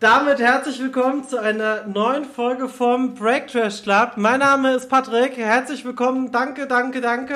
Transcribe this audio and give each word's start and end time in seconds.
Damit 0.00 0.38
herzlich 0.38 0.80
willkommen 0.80 1.28
zu 1.28 1.36
einer 1.38 1.84
neuen 1.86 2.24
Folge 2.24 2.68
vom 2.70 3.12
Break 3.14 3.48
Trash 3.48 3.82
Club. 3.82 4.12
Mein 4.16 4.40
Name 4.40 4.74
ist 4.74 4.88
Patrick. 4.88 5.36
Herzlich 5.36 5.84
willkommen. 5.84 6.32
Danke, 6.32 6.66
danke, 6.66 7.02
danke. 7.02 7.34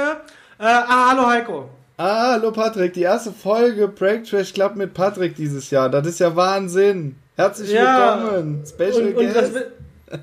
Äh, 0.59 0.65
ah, 0.65 1.11
hallo 1.11 1.27
Heiko. 1.27 1.69
Ah, 1.99 2.33
hallo 2.33 2.51
Patrick. 2.53 2.95
Die 2.95 3.03
erste 3.03 3.33
Folge 3.33 3.87
Break 3.89 4.25
Trash 4.25 4.55
Club 4.55 4.77
mit 4.77 4.95
Patrick 4.95 5.37
dieses 5.37 5.69
Jahr. 5.71 5.91
Das 5.91 6.07
ist 6.07 6.21
ja 6.21 6.35
Wahnsinn. 6.35 7.17
Herzlich 7.37 7.71
ja, 7.71 8.19
willkommen. 8.23 8.65
Special 8.67 9.09
und, 9.09 9.15
Guest. 9.15 9.55
Und 9.57 9.63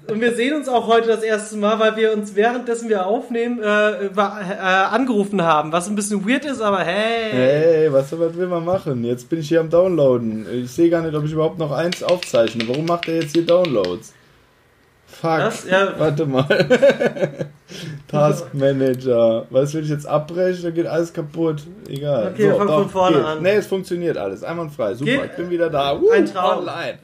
und 0.10 0.22
wir 0.22 0.34
sehen 0.34 0.56
uns 0.56 0.70
auch 0.70 0.88
heute 0.88 1.08
das 1.08 1.22
erste 1.22 1.58
Mal, 1.58 1.78
weil 1.80 1.96
wir 1.98 2.14
uns 2.14 2.36
währenddessen 2.36 2.88
wir 2.88 3.06
aufnehmen 3.06 3.62
äh, 3.62 4.06
äh, 4.06 4.12
angerufen 4.16 5.42
haben, 5.42 5.72
was 5.72 5.88
ein 5.90 5.96
bisschen 5.96 6.28
weird 6.28 6.46
ist, 6.46 6.62
aber 6.62 6.80
hey. 6.80 7.32
Hey, 7.32 7.94
was, 7.94 8.12
was 8.18 8.36
will 8.36 8.48
man 8.48 8.64
machen? 8.64 9.04
Jetzt 9.04 9.28
bin 9.30 9.40
ich 9.40 9.50
hier 9.50 9.60
am 9.60 9.70
Downloaden. 9.70 10.46
Ich 10.54 10.72
sehe 10.72 10.90
gar 10.90 11.02
nicht, 11.02 11.16
ob 11.16 11.26
ich 11.26 11.34
überhaupt 11.34 11.58
noch 11.60 11.72
eins 11.72 12.04
aufzeichne. 12.04 12.64
Warum 12.68 12.86
macht 12.86 13.08
er 13.08 13.16
jetzt 13.16 13.34
hier 13.34 13.46
Downloads? 13.46 14.14
Fuck. 15.08 15.38
Das, 15.40 15.70
ja. 15.70 15.94
Warte 15.98 16.26
mal. 16.26 16.70
Task 18.08 18.48
Manager. 18.54 19.46
Was 19.50 19.74
will 19.74 19.84
ich 19.84 19.90
jetzt 19.90 20.08
abbrechen? 20.08 20.64
Da 20.64 20.70
geht 20.72 20.88
alles 20.88 21.12
kaputt. 21.12 21.64
Egal. 21.90 22.32
Okay, 22.34 22.44
so, 22.44 22.48
wir 22.50 22.56
fangen 22.56 22.70
von 22.74 22.90
vorne 22.90 23.18
geht. 23.18 23.26
an. 23.26 23.44
Nee, 23.44 23.56
es 23.56 23.68
funktioniert 23.68 24.18
alles. 24.18 24.44
Einwandfrei. 24.44 24.94
Super. 24.94 25.12
Geht? 25.12 25.26
Ich 25.26 25.32
bin 25.36 25.50
wieder 25.50 25.70
da. 25.70 25.96
Uh, 25.98 26.12
Ein 26.12 26.26
Traum. 26.26 26.60
Online. 26.60 27.00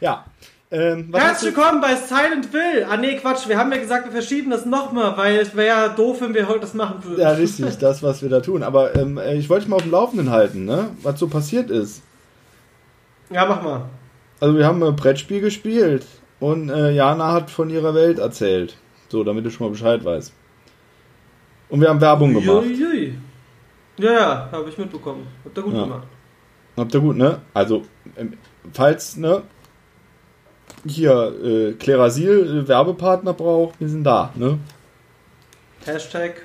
Ja. 0.00 0.24
Ähm, 0.70 1.12
Herzlich 1.14 1.56
willkommen 1.56 1.80
bei 1.80 1.94
Silent 1.94 2.52
Will. 2.52 2.84
Ah 2.86 2.98
nee, 2.98 3.16
Quatsch, 3.16 3.48
wir 3.48 3.56
haben 3.56 3.72
ja 3.72 3.78
gesagt, 3.78 4.04
wir 4.04 4.12
verschieben 4.12 4.50
das 4.50 4.66
nochmal, 4.66 5.16
weil 5.16 5.36
es 5.38 5.56
wäre 5.56 5.66
ja 5.66 5.88
doof, 5.88 6.20
wenn 6.20 6.34
wir 6.34 6.46
heute 6.46 6.60
das 6.60 6.74
machen 6.74 7.02
würden. 7.04 7.22
Ja, 7.22 7.30
richtig, 7.30 7.78
das, 7.78 8.02
was 8.02 8.20
wir 8.20 8.28
da 8.28 8.40
tun. 8.40 8.62
Aber 8.62 8.94
ähm, 8.94 9.16
äh, 9.16 9.34
ich 9.36 9.48
wollte 9.48 9.70
mal 9.70 9.76
auf 9.76 9.82
dem 9.84 9.92
Laufenden 9.92 10.28
halten, 10.30 10.66
ne? 10.66 10.88
was 11.02 11.18
so 11.18 11.26
passiert 11.28 11.70
ist. 11.70 12.02
Ja, 13.30 13.46
mach 13.46 13.62
mal. 13.62 13.86
Also 14.40 14.58
wir 14.58 14.66
haben 14.66 14.82
ein 14.82 14.94
Brettspiel 14.94 15.40
gespielt 15.40 16.04
und 16.38 16.68
äh, 16.68 16.90
Jana 16.90 17.32
hat 17.32 17.50
von 17.50 17.70
ihrer 17.70 17.94
Welt 17.94 18.18
erzählt. 18.18 18.76
So, 19.08 19.24
damit 19.24 19.46
du 19.46 19.50
schon 19.50 19.66
mal 19.66 19.70
Bescheid 19.72 20.04
weißt. 20.04 20.34
Und 21.70 21.80
wir 21.80 21.88
haben 21.88 22.02
Werbung 22.02 22.34
gemacht. 22.34 22.66
Ui, 22.66 22.74
ui. 22.84 23.18
Ja, 23.96 24.12
ja, 24.12 24.48
habe 24.52 24.68
ich 24.68 24.76
mitbekommen. 24.76 25.26
Habt 25.46 25.56
ihr 25.56 25.62
gut 25.62 25.72
ja. 25.74 25.84
gemacht. 25.84 26.06
Habt 26.76 26.92
ihr 26.94 27.00
gut, 27.00 27.16
ne? 27.16 27.38
Also, 27.54 27.82
ähm, 28.16 28.34
falls, 28.72 29.16
ne, 29.16 29.42
hier 30.86 31.32
äh, 31.42 31.72
Klerasil 31.72 32.62
äh, 32.64 32.68
Werbepartner 32.68 33.32
braucht, 33.32 33.80
wir 33.80 33.88
sind 33.88 34.04
da, 34.04 34.32
ne? 34.34 34.58
Hashtag. 35.84 36.42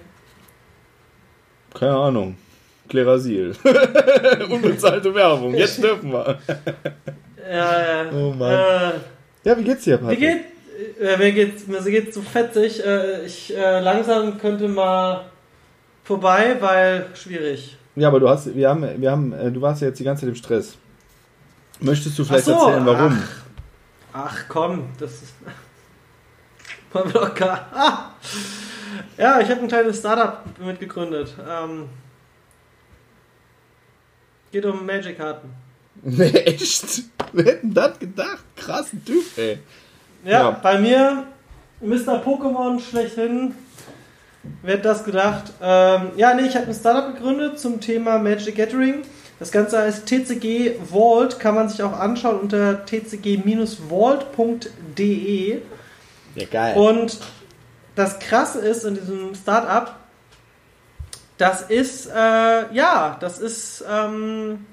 Keine 1.73 1.95
Ahnung. 1.95 2.37
Klerasil. 2.87 3.53
Unbezahlte 4.49 5.13
Werbung. 5.15 5.55
Jetzt 5.55 5.81
dürfen 5.83 6.11
wir. 6.11 6.37
ja, 7.49 7.73
äh, 7.73 8.05
ja. 8.05 8.11
Oh 8.13 8.31
Mann. 8.31 8.51
Äh, 8.53 9.47
ja, 9.49 9.57
wie 9.57 9.63
geht's 9.63 9.83
dir, 9.83 9.97
Patrick? 9.97 10.19
Wie 10.19 10.23
geht's? 10.23 10.45
Äh, 10.99 11.17
mir 11.17 11.31
geht's, 11.31 11.67
mir 11.67 11.81
geht's 11.83 12.15
so 12.15 12.21
fetzig. 12.21 12.85
Äh, 12.85 13.25
ich, 13.25 13.55
äh, 13.57 13.79
langsam 13.79 14.37
könnte 14.37 14.67
mal 14.67 15.25
vorbei, 16.03 16.57
weil 16.59 17.07
schwierig. 17.15 17.77
Ja, 17.95 18.09
aber 18.09 18.19
du 18.19 18.29
hast, 18.29 18.53
wir 18.55 18.69
haben, 18.69 18.87
wir 19.01 19.11
haben, 19.11 19.31
du 19.53 19.61
warst 19.61 19.81
ja 19.81 19.87
jetzt 19.87 19.99
die 19.99 20.03
ganze 20.03 20.21
Zeit 20.21 20.29
im 20.29 20.35
Stress. 20.35 20.77
Möchtest 21.79 22.17
du 22.17 22.23
vielleicht 22.23 22.45
so, 22.45 22.51
erzählen, 22.53 22.85
warum? 22.85 23.19
Ach. 23.21 23.42
Ach 24.13 24.43
komm, 24.47 24.89
das 24.99 25.23
ist. 25.23 25.33
Wollen 26.93 27.11
wir 27.11 27.21
doch 27.21 27.33
gar. 27.35 27.67
Ah! 27.73 28.11
Ja, 29.17 29.39
ich 29.41 29.49
habe 29.49 29.61
ein 29.61 29.67
kleines 29.67 29.97
Startup 29.97 30.43
mitgegründet. 30.59 31.33
Ähm, 31.49 31.89
geht 34.51 34.65
um 34.65 34.85
Magic-Karten. 34.85 35.49
Nee, 36.03 36.27
echt? 36.29 36.85
Wer 37.31 37.45
hätte 37.45 37.67
das 37.67 37.97
gedacht? 37.97 38.43
Krassen 38.55 39.03
Typ, 39.03 39.35
ey. 39.37 39.57
Ja, 40.23 40.31
ja, 40.43 40.51
bei 40.51 40.77
mir, 40.77 41.25
Mr. 41.81 42.23
Pokémon 42.23 42.79
schlechthin, 42.79 43.55
wer 44.61 44.73
hätte 44.75 44.83
das 44.89 45.03
gedacht? 45.03 45.45
Ähm, 45.61 46.11
ja, 46.17 46.35
nee, 46.35 46.43
ich 46.43 46.55
habe 46.55 46.67
ein 46.67 46.73
Startup 46.75 47.15
gegründet 47.15 47.59
zum 47.59 47.81
Thema 47.81 48.19
Magic 48.19 48.55
Gathering. 48.55 49.01
Das 49.39 49.51
Ganze 49.51 49.79
heißt 49.79 50.05
TCG 50.07 50.75
Vault, 50.91 51.39
kann 51.39 51.55
man 51.55 51.67
sich 51.69 51.81
auch 51.83 51.97
anschauen 51.97 52.39
unter 52.39 52.85
tcg-vault.de. 52.85 55.61
Ja, 56.35 56.45
geil. 56.49 56.77
Und 56.77 57.17
das 57.95 58.19
Krasse 58.19 58.59
ist 58.59 58.85
in 58.85 58.93
diesem 58.95 59.35
Startup, 59.35 59.93
das 61.37 61.61
ist, 61.63 62.05
äh, 62.07 62.73
ja, 62.73 63.17
das 63.19 63.39
ist 63.39 63.83
ähm, 63.89 64.65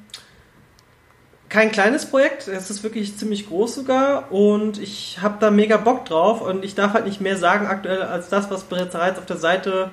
kein 1.48 1.72
kleines 1.72 2.04
Projekt, 2.06 2.46
es 2.48 2.68
ist 2.70 2.82
wirklich 2.82 3.14
ziemlich 3.18 3.48
groß 3.48 3.74
sogar 3.76 4.30
und 4.30 4.78
ich 4.78 5.18
habe 5.22 5.36
da 5.40 5.50
mega 5.50 5.78
Bock 5.78 6.04
drauf 6.04 6.42
und 6.42 6.62
ich 6.64 6.74
darf 6.74 6.92
halt 6.92 7.06
nicht 7.06 7.20
mehr 7.22 7.36
sagen 7.36 7.66
aktuell 7.66 8.02
als 8.02 8.28
das, 8.28 8.50
was 8.50 8.64
bereits 8.64 8.94
auf 8.94 9.26
der 9.26 9.36
Seite 9.38 9.90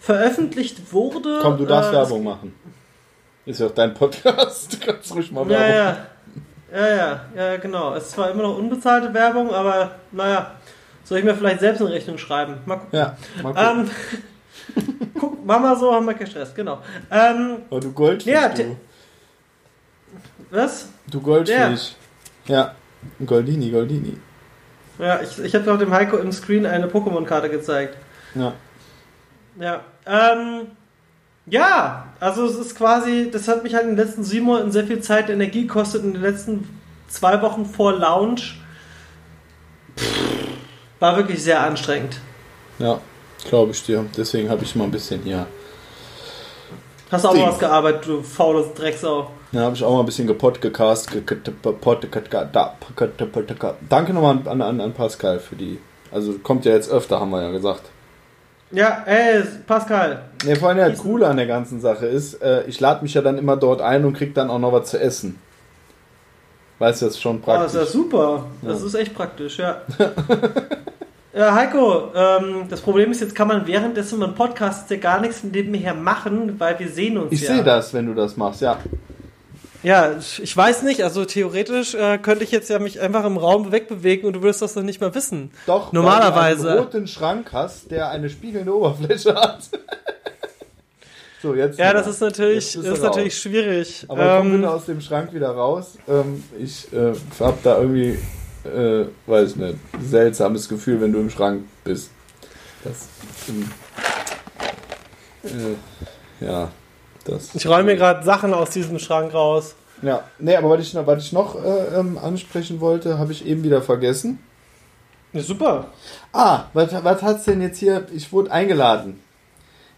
veröffentlicht 0.00 0.92
wurde. 0.92 1.40
Komm, 1.42 1.58
du 1.58 1.66
darfst 1.66 1.90
äh, 1.90 1.94
Werbung 1.94 2.24
machen. 2.24 2.54
Ist 3.48 3.60
ja 3.60 3.66
auch 3.68 3.74
dein 3.74 3.94
Podcast. 3.94 4.74
Du 4.84 4.86
kannst 4.86 5.14
ruhig 5.14 5.32
mal 5.32 5.48
Werbung. 5.48 6.04
Ja, 6.70 6.80
ja, 6.86 6.94
ja, 6.94 7.18
ja, 7.34 7.56
genau. 7.56 7.94
Es 7.94 8.04
ist 8.04 8.10
zwar 8.10 8.30
immer 8.30 8.42
noch 8.42 8.58
unbezahlte 8.58 9.12
Werbung, 9.14 9.50
aber 9.54 9.92
naja, 10.12 10.50
soll 11.02 11.18
ich 11.18 11.24
mir 11.24 11.34
vielleicht 11.34 11.60
selbst 11.60 11.80
eine 11.80 11.90
Rechnung 11.90 12.18
schreiben? 12.18 12.58
Mal 12.66 12.76
gucken. 12.76 12.98
Ja, 12.98 13.16
mal 13.42 13.54
gucken. 13.54 13.90
Ähm, 14.76 15.10
guck, 15.18 15.46
Mama, 15.46 15.76
so 15.76 15.94
haben 15.94 16.04
wir 16.04 16.12
keinen 16.12 16.26
Stress, 16.26 16.54
genau. 16.54 16.80
Ähm, 17.10 17.60
oh, 17.70 17.80
du 17.80 17.90
Goldfisch. 17.90 18.30
Ja, 18.30 18.50
du. 18.50 18.76
Was? 20.50 20.90
Du 21.10 21.18
Goldfisch. 21.22 21.94
Ja. 22.44 22.54
ja. 22.54 22.74
Goldini, 23.26 23.70
Goldini. 23.70 24.18
Ja, 24.98 25.20
ich, 25.22 25.38
ich 25.42 25.54
habe 25.54 25.72
auf 25.72 25.78
dem 25.78 25.92
Heiko 25.94 26.18
im 26.18 26.32
Screen 26.32 26.66
eine 26.66 26.86
Pokémon-Karte 26.86 27.48
gezeigt. 27.48 27.96
Ja. 28.34 28.52
Ja. 29.58 29.80
Ähm, 30.04 30.66
ja, 31.50 32.04
also 32.20 32.44
es 32.44 32.56
ist 32.56 32.76
quasi, 32.76 33.30
das 33.30 33.48
hat 33.48 33.62
mich 33.62 33.74
halt 33.74 33.84
in 33.84 33.90
den 33.90 33.96
letzten 34.06 34.22
sieben 34.24 34.46
Monaten 34.46 34.70
sehr 34.70 34.86
viel 34.86 35.00
Zeit 35.00 35.28
und 35.28 35.34
Energie 35.34 35.62
gekostet. 35.62 36.04
In 36.04 36.12
den 36.12 36.22
letzten 36.22 36.68
zwei 37.08 37.40
Wochen 37.42 37.64
vor 37.64 37.92
Launch 37.94 38.58
war 41.00 41.16
wirklich 41.16 41.42
sehr 41.42 41.62
anstrengend. 41.62 42.20
Ja, 42.78 43.00
glaube 43.48 43.70
ich 43.70 43.82
dir. 43.84 44.04
Deswegen 44.16 44.50
habe 44.50 44.64
ich 44.64 44.74
mal 44.76 44.84
ein 44.84 44.90
bisschen 44.90 45.22
hier. 45.22 45.46
Hast 47.10 47.24
du 47.24 47.28
auch 47.30 47.34
mal 47.34 47.48
was 47.48 47.58
gearbeitet, 47.58 48.02
du 48.06 48.22
faules 48.22 48.74
Drecksau. 48.74 49.30
Ja, 49.52 49.62
habe 49.62 49.74
ich 49.74 49.82
auch 49.82 49.94
mal 49.94 50.00
ein 50.00 50.06
bisschen 50.06 50.26
gepodcast. 50.26 51.08
Danke 53.88 54.12
nochmal 54.12 54.38
an, 54.46 54.60
an, 54.60 54.80
an 54.82 54.92
Pascal 54.92 55.38
für 55.40 55.56
die. 55.56 55.78
Also 56.12 56.34
kommt 56.34 56.66
ja 56.66 56.72
jetzt 56.72 56.90
öfter, 56.90 57.20
haben 57.20 57.30
wir 57.30 57.42
ja 57.42 57.50
gesagt. 57.50 57.84
Ja, 58.70 59.02
ey, 59.06 59.42
Pascal. 59.66 60.20
Ne, 60.44 60.54
vor 60.56 60.68
allem 60.68 60.78
das 60.90 60.98
Coole 60.98 61.26
an 61.26 61.36
der 61.38 61.46
ganzen 61.46 61.80
Sache 61.80 62.06
ist, 62.06 62.34
äh, 62.42 62.64
ich 62.66 62.78
lade 62.80 63.02
mich 63.02 63.14
ja 63.14 63.22
dann 63.22 63.38
immer 63.38 63.56
dort 63.56 63.80
ein 63.80 64.04
und 64.04 64.14
krieg 64.14 64.34
dann 64.34 64.50
auch 64.50 64.58
noch 64.58 64.72
was 64.72 64.90
zu 64.90 65.00
essen. 65.00 65.38
Weißt 66.78 67.00
du, 67.00 67.06
das 67.06 67.14
ist 67.14 67.22
schon 67.22 67.40
praktisch. 67.40 67.60
Oh, 67.60 67.62
ah, 67.62 67.62
das 67.62 67.74
ist 67.88 67.94
ja 67.94 68.00
super. 68.02 68.46
Das 68.62 68.80
ja. 68.80 68.86
ist 68.86 68.94
echt 68.94 69.14
praktisch, 69.14 69.58
ja. 69.58 69.80
ja, 71.34 71.54
Heiko, 71.54 72.08
ähm, 72.14 72.66
das 72.68 72.82
Problem 72.82 73.10
ist, 73.10 73.20
jetzt 73.20 73.34
kann 73.34 73.48
man 73.48 73.66
währenddessen 73.66 74.20
beim 74.20 74.34
Podcast 74.34 74.88
ja 74.90 74.96
gar 74.98 75.20
nichts 75.20 75.42
nebenher 75.42 75.94
machen, 75.94 76.60
weil 76.60 76.78
wir 76.78 76.88
sehen 76.88 77.16
uns 77.16 77.32
ich 77.32 77.40
ja. 77.40 77.48
Ich 77.50 77.54
sehe 77.56 77.64
das, 77.64 77.94
wenn 77.94 78.06
du 78.06 78.14
das 78.14 78.36
machst, 78.36 78.60
ja. 78.60 78.76
Ja, 79.82 80.16
ich 80.18 80.56
weiß 80.56 80.82
nicht. 80.82 81.02
Also 81.02 81.24
theoretisch 81.24 81.94
äh, 81.94 82.18
könnte 82.18 82.42
ich 82.44 82.50
jetzt 82.50 82.68
ja 82.68 82.78
mich 82.78 83.00
einfach 83.00 83.24
im 83.24 83.36
Raum 83.36 83.70
wegbewegen 83.70 84.26
und 84.26 84.32
du 84.34 84.42
würdest 84.42 84.60
das 84.62 84.74
dann 84.74 84.84
nicht 84.84 85.00
mehr 85.00 85.14
wissen. 85.14 85.52
Doch. 85.66 85.92
Normalerweise. 85.92 86.34
Weil 86.64 86.68
du 86.68 86.68
einen 86.68 86.84
roten 86.84 87.06
Schrank 87.06 87.52
hast, 87.52 87.90
der 87.90 88.10
eine 88.10 88.28
spiegelnde 88.28 88.74
Oberfläche 88.76 89.34
hat. 89.36 89.60
so 91.42 91.54
jetzt. 91.54 91.78
Ja, 91.78 91.92
das 91.92 92.08
ist 92.08 92.20
natürlich 92.20 92.74
ist 92.74 93.00
natürlich 93.02 93.38
schwierig. 93.38 94.04
Aber 94.08 94.22
ähm, 94.22 94.38
komm 94.42 94.52
bitte 94.52 94.70
aus 94.70 94.86
dem 94.86 95.00
Schrank 95.00 95.32
wieder 95.32 95.50
raus. 95.50 95.96
Ähm, 96.08 96.42
ich 96.58 96.92
äh, 96.92 97.12
hab 97.38 97.62
da 97.62 97.80
irgendwie, 97.80 98.18
äh, 98.64 99.06
weiß 99.26 99.56
nicht, 99.56 99.76
seltsames 100.02 100.68
Gefühl, 100.68 101.00
wenn 101.00 101.12
du 101.12 101.20
im 101.20 101.30
Schrank 101.30 101.62
bist. 101.84 102.10
Das. 102.82 103.08
Ähm, 103.48 103.70
äh, 105.44 106.44
ja. 106.44 106.68
Das 107.28 107.54
ich 107.54 107.66
räume 107.66 107.84
mir 107.84 107.96
gerade 107.96 108.24
Sachen 108.24 108.54
aus 108.54 108.70
diesem 108.70 108.98
Schrank 108.98 109.34
raus. 109.34 109.74
Ja, 110.02 110.22
nee, 110.38 110.56
aber 110.56 110.70
was 110.70 110.80
ich, 110.80 110.94
was 110.94 111.24
ich 111.26 111.32
noch 111.32 111.56
äh, 111.62 111.98
ähm, 111.98 112.16
ansprechen 112.18 112.80
wollte, 112.80 113.18
habe 113.18 113.32
ich 113.32 113.44
eben 113.44 113.62
wieder 113.64 113.82
vergessen. 113.82 114.42
Ja, 115.34 115.42
super. 115.42 115.88
Ah, 116.32 116.64
was, 116.72 116.90
was 117.04 117.22
es 117.22 117.44
denn 117.44 117.60
jetzt 117.60 117.78
hier? 117.78 118.06
Ich 118.14 118.32
wurde 118.32 118.50
eingeladen. 118.50 119.20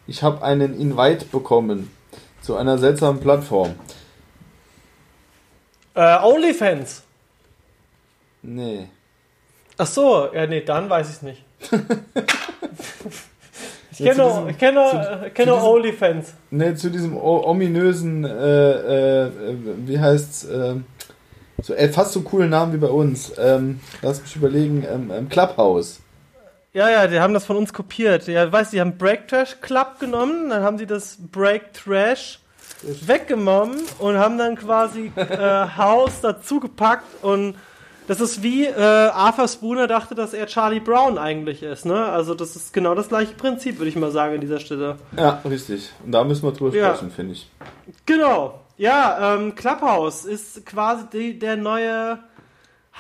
Ich 0.09 0.23
habe 0.25 0.43
einen 0.45 0.79
Invite 0.81 1.25
bekommen 1.27 1.91
zu 2.43 2.57
einer 2.57 2.79
seltsamen 2.79 3.21
Plattform. 3.21 3.75
Äh, 5.95 6.17
OnlyFans. 6.25 7.03
Nee. 8.43 8.89
Ach 9.79 9.87
so, 9.87 10.33
ja, 10.33 10.47
nee, 10.49 10.63
dann 10.63 10.89
weiß 10.91 11.11
ich 11.15 11.23
nicht. 11.23 11.45
Kenne, 14.05 14.25
diesem, 14.25 14.59
kenne, 14.59 14.85
zu, 15.25 15.31
kenne 15.35 15.53
äh, 15.53 15.59
zu 15.59 15.65
OnlyFans. 15.67 16.35
Ne, 16.51 16.75
zu 16.75 16.91
diesem 16.91 17.17
ominösen, 17.17 18.25
äh, 18.25 18.71
äh, 19.27 19.31
wie 19.85 19.99
heißt's, 19.99 20.45
ähm, 20.45 20.85
äh, 21.59 21.63
so, 21.63 21.75
ey, 21.75 21.89
fast 21.91 22.13
so 22.13 22.23
coolen 22.23 22.49
Namen 22.51 22.73
wie 22.73 22.79
bei 22.79 22.87
uns. 22.89 23.33
Ähm, 23.39 23.81
lass 24.03 24.23
mich 24.23 24.35
überlegen, 24.37 24.83
ähm, 24.91 25.11
ähm, 25.15 25.29
Clubhouse. 25.29 26.01
Ja, 26.73 26.89
ja, 26.89 27.07
die 27.09 27.21
haben 27.21 27.35
das 27.35 27.45
von 27.45 27.57
uns 27.57 27.73
kopiert. 27.75 28.27
Ja, 28.29 28.51
weißt 28.51 28.73
du, 28.73 28.77
die 28.77 28.81
haben 28.81 28.97
Break 28.97 29.29
Trash 29.29 29.57
Club 29.61 29.99
genommen, 30.01 30.49
dann 30.51 30.63
haben 30.63 30.79
sie 30.79 30.87
das 30.87 31.19
Break 31.31 31.75
Trash 31.75 32.39
weggenommen 32.83 33.77
und 33.99 34.17
haben 34.17 34.39
dann 34.39 34.57
quasi 34.57 35.13
äh, 35.17 35.67
House 35.77 36.21
dazugepackt 36.23 37.23
und 37.23 37.57
das 38.11 38.21
ist 38.21 38.43
wie 38.43 38.67
äh, 38.67 38.73
Arthur 38.75 39.47
Spooner 39.47 39.87
dachte, 39.87 40.17
dass 40.17 40.35
er 40.35 40.47
Charlie 40.49 40.81
Brown 40.81 41.17
eigentlich 41.17 41.63
ist. 41.63 41.87
Ne? 41.87 42.07
Also 42.07 42.35
das 42.35 42.57
ist 42.57 42.73
genau 42.73 42.97
das 42.97 43.09
gleiche 43.09 43.35
Prinzip, 43.35 43.79
würde 43.79 43.89
ich 43.89 43.95
mal 43.95 44.11
sagen, 44.11 44.35
an 44.35 44.41
dieser 44.41 44.59
Stelle. 44.59 44.97
Ja, 45.17 45.41
richtig. 45.49 45.91
Und 46.05 46.11
da 46.11 46.25
müssen 46.25 46.43
wir 46.43 46.51
drüber 46.51 46.77
ja. 46.77 46.97
sprechen, 46.97 47.13
finde 47.13 47.33
ich. 47.35 47.49
Genau. 48.07 48.59
Ja, 48.77 49.37
ähm, 49.37 49.55
Clubhouse 49.55 50.25
ist 50.25 50.67
quasi 50.67 51.05
die, 51.13 51.39
der 51.39 51.57
neue 51.57 52.19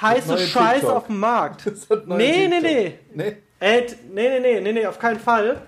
heiße 0.00 0.28
neue 0.28 0.38
Scheiß 0.46 0.74
TikTok. 0.82 0.96
auf 0.96 1.06
dem 1.08 1.18
Markt. 1.18 1.62
Nee, 2.06 2.46
nee, 2.46 2.60
nee, 2.60 2.94
nee. 3.12 3.24
Äh, 3.26 3.34
Ey, 3.58 3.86
nee, 4.14 4.28
nee, 4.30 4.38
nee, 4.40 4.60
nee, 4.60 4.72
nee, 4.74 4.86
auf 4.86 5.00
keinen 5.00 5.18
Fall. 5.18 5.60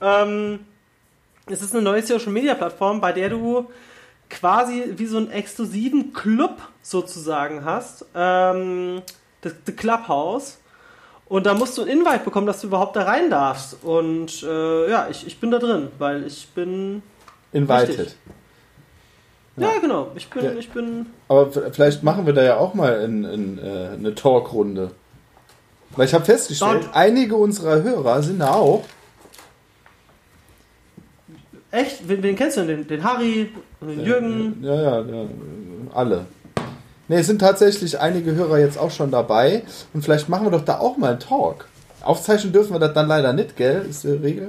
Ähm, 0.00 0.60
es 1.46 1.60
ist 1.60 1.74
eine 1.74 1.82
neue 1.82 2.02
Social 2.02 2.30
Media 2.30 2.54
Plattform, 2.54 3.00
bei 3.00 3.10
der 3.10 3.30
du 3.30 3.66
quasi 4.30 4.84
wie 4.96 5.06
so 5.06 5.16
einen 5.18 5.30
exklusiven 5.30 6.12
Club 6.12 6.56
sozusagen 6.82 7.64
hast, 7.64 8.04
ähm, 8.14 9.02
das, 9.40 9.54
das 9.64 9.76
Clubhouse. 9.76 10.58
Und 11.28 11.46
da 11.46 11.54
musst 11.54 11.76
du 11.76 11.82
einen 11.82 11.90
Invite 11.90 12.20
bekommen, 12.24 12.46
dass 12.46 12.60
du 12.60 12.68
überhaupt 12.68 12.94
da 12.96 13.02
rein 13.02 13.30
darfst. 13.30 13.78
Und 13.82 14.42
äh, 14.44 14.90
ja, 14.90 15.08
ich, 15.10 15.26
ich 15.26 15.40
bin 15.40 15.50
da 15.50 15.58
drin, 15.58 15.88
weil 15.98 16.24
ich 16.26 16.48
bin. 16.54 17.02
Invited. 17.52 18.16
Ja, 19.56 19.72
ja, 19.72 19.78
genau. 19.80 20.08
Ich 20.14 20.28
bin, 20.30 20.44
ja. 20.44 20.52
ich 20.52 20.70
bin. 20.70 21.06
Aber 21.28 21.50
vielleicht 21.72 22.02
machen 22.02 22.26
wir 22.26 22.32
da 22.32 22.42
ja 22.42 22.56
auch 22.58 22.74
mal 22.74 23.00
in, 23.02 23.24
in, 23.24 23.58
äh, 23.58 23.88
eine 23.94 24.14
Talkrunde. 24.14 24.92
Weil 25.90 26.06
ich 26.06 26.14
habe 26.14 26.24
festgestellt, 26.24 26.84
Dort. 26.84 26.94
einige 26.94 27.36
unserer 27.36 27.82
Hörer 27.82 28.22
sind 28.22 28.40
da 28.40 28.52
auch. 28.52 28.84
Echt? 31.70 32.06
Wen, 32.08 32.22
wen 32.22 32.36
kennst 32.36 32.58
du 32.58 32.66
denn? 32.66 32.80
Den, 32.84 32.86
den 32.88 33.04
Harry, 33.04 33.50
äh, 33.82 33.92
Jürgen. 34.04 34.62
Äh, 34.64 34.66
ja, 34.66 34.74
ja, 34.74 35.00
ja, 35.00 35.24
alle. 35.94 36.26
Ne, 37.08 37.16
es 37.16 37.26
sind 37.26 37.38
tatsächlich 37.40 38.00
einige 38.00 38.34
Hörer 38.34 38.58
jetzt 38.58 38.78
auch 38.78 38.90
schon 38.90 39.10
dabei. 39.10 39.62
Und 39.94 40.02
vielleicht 40.04 40.28
machen 40.28 40.46
wir 40.46 40.50
doch 40.58 40.64
da 40.64 40.78
auch 40.78 40.96
mal 40.96 41.10
einen 41.12 41.20
Talk. 41.20 41.66
Aufzeichnen 42.02 42.52
dürfen 42.52 42.72
wir 42.72 42.80
das 42.80 42.94
dann 42.94 43.08
leider 43.08 43.32
nicht, 43.32 43.56
gell? 43.56 43.84
Ist 43.88 44.04
die 44.04 44.08
Regel. 44.10 44.48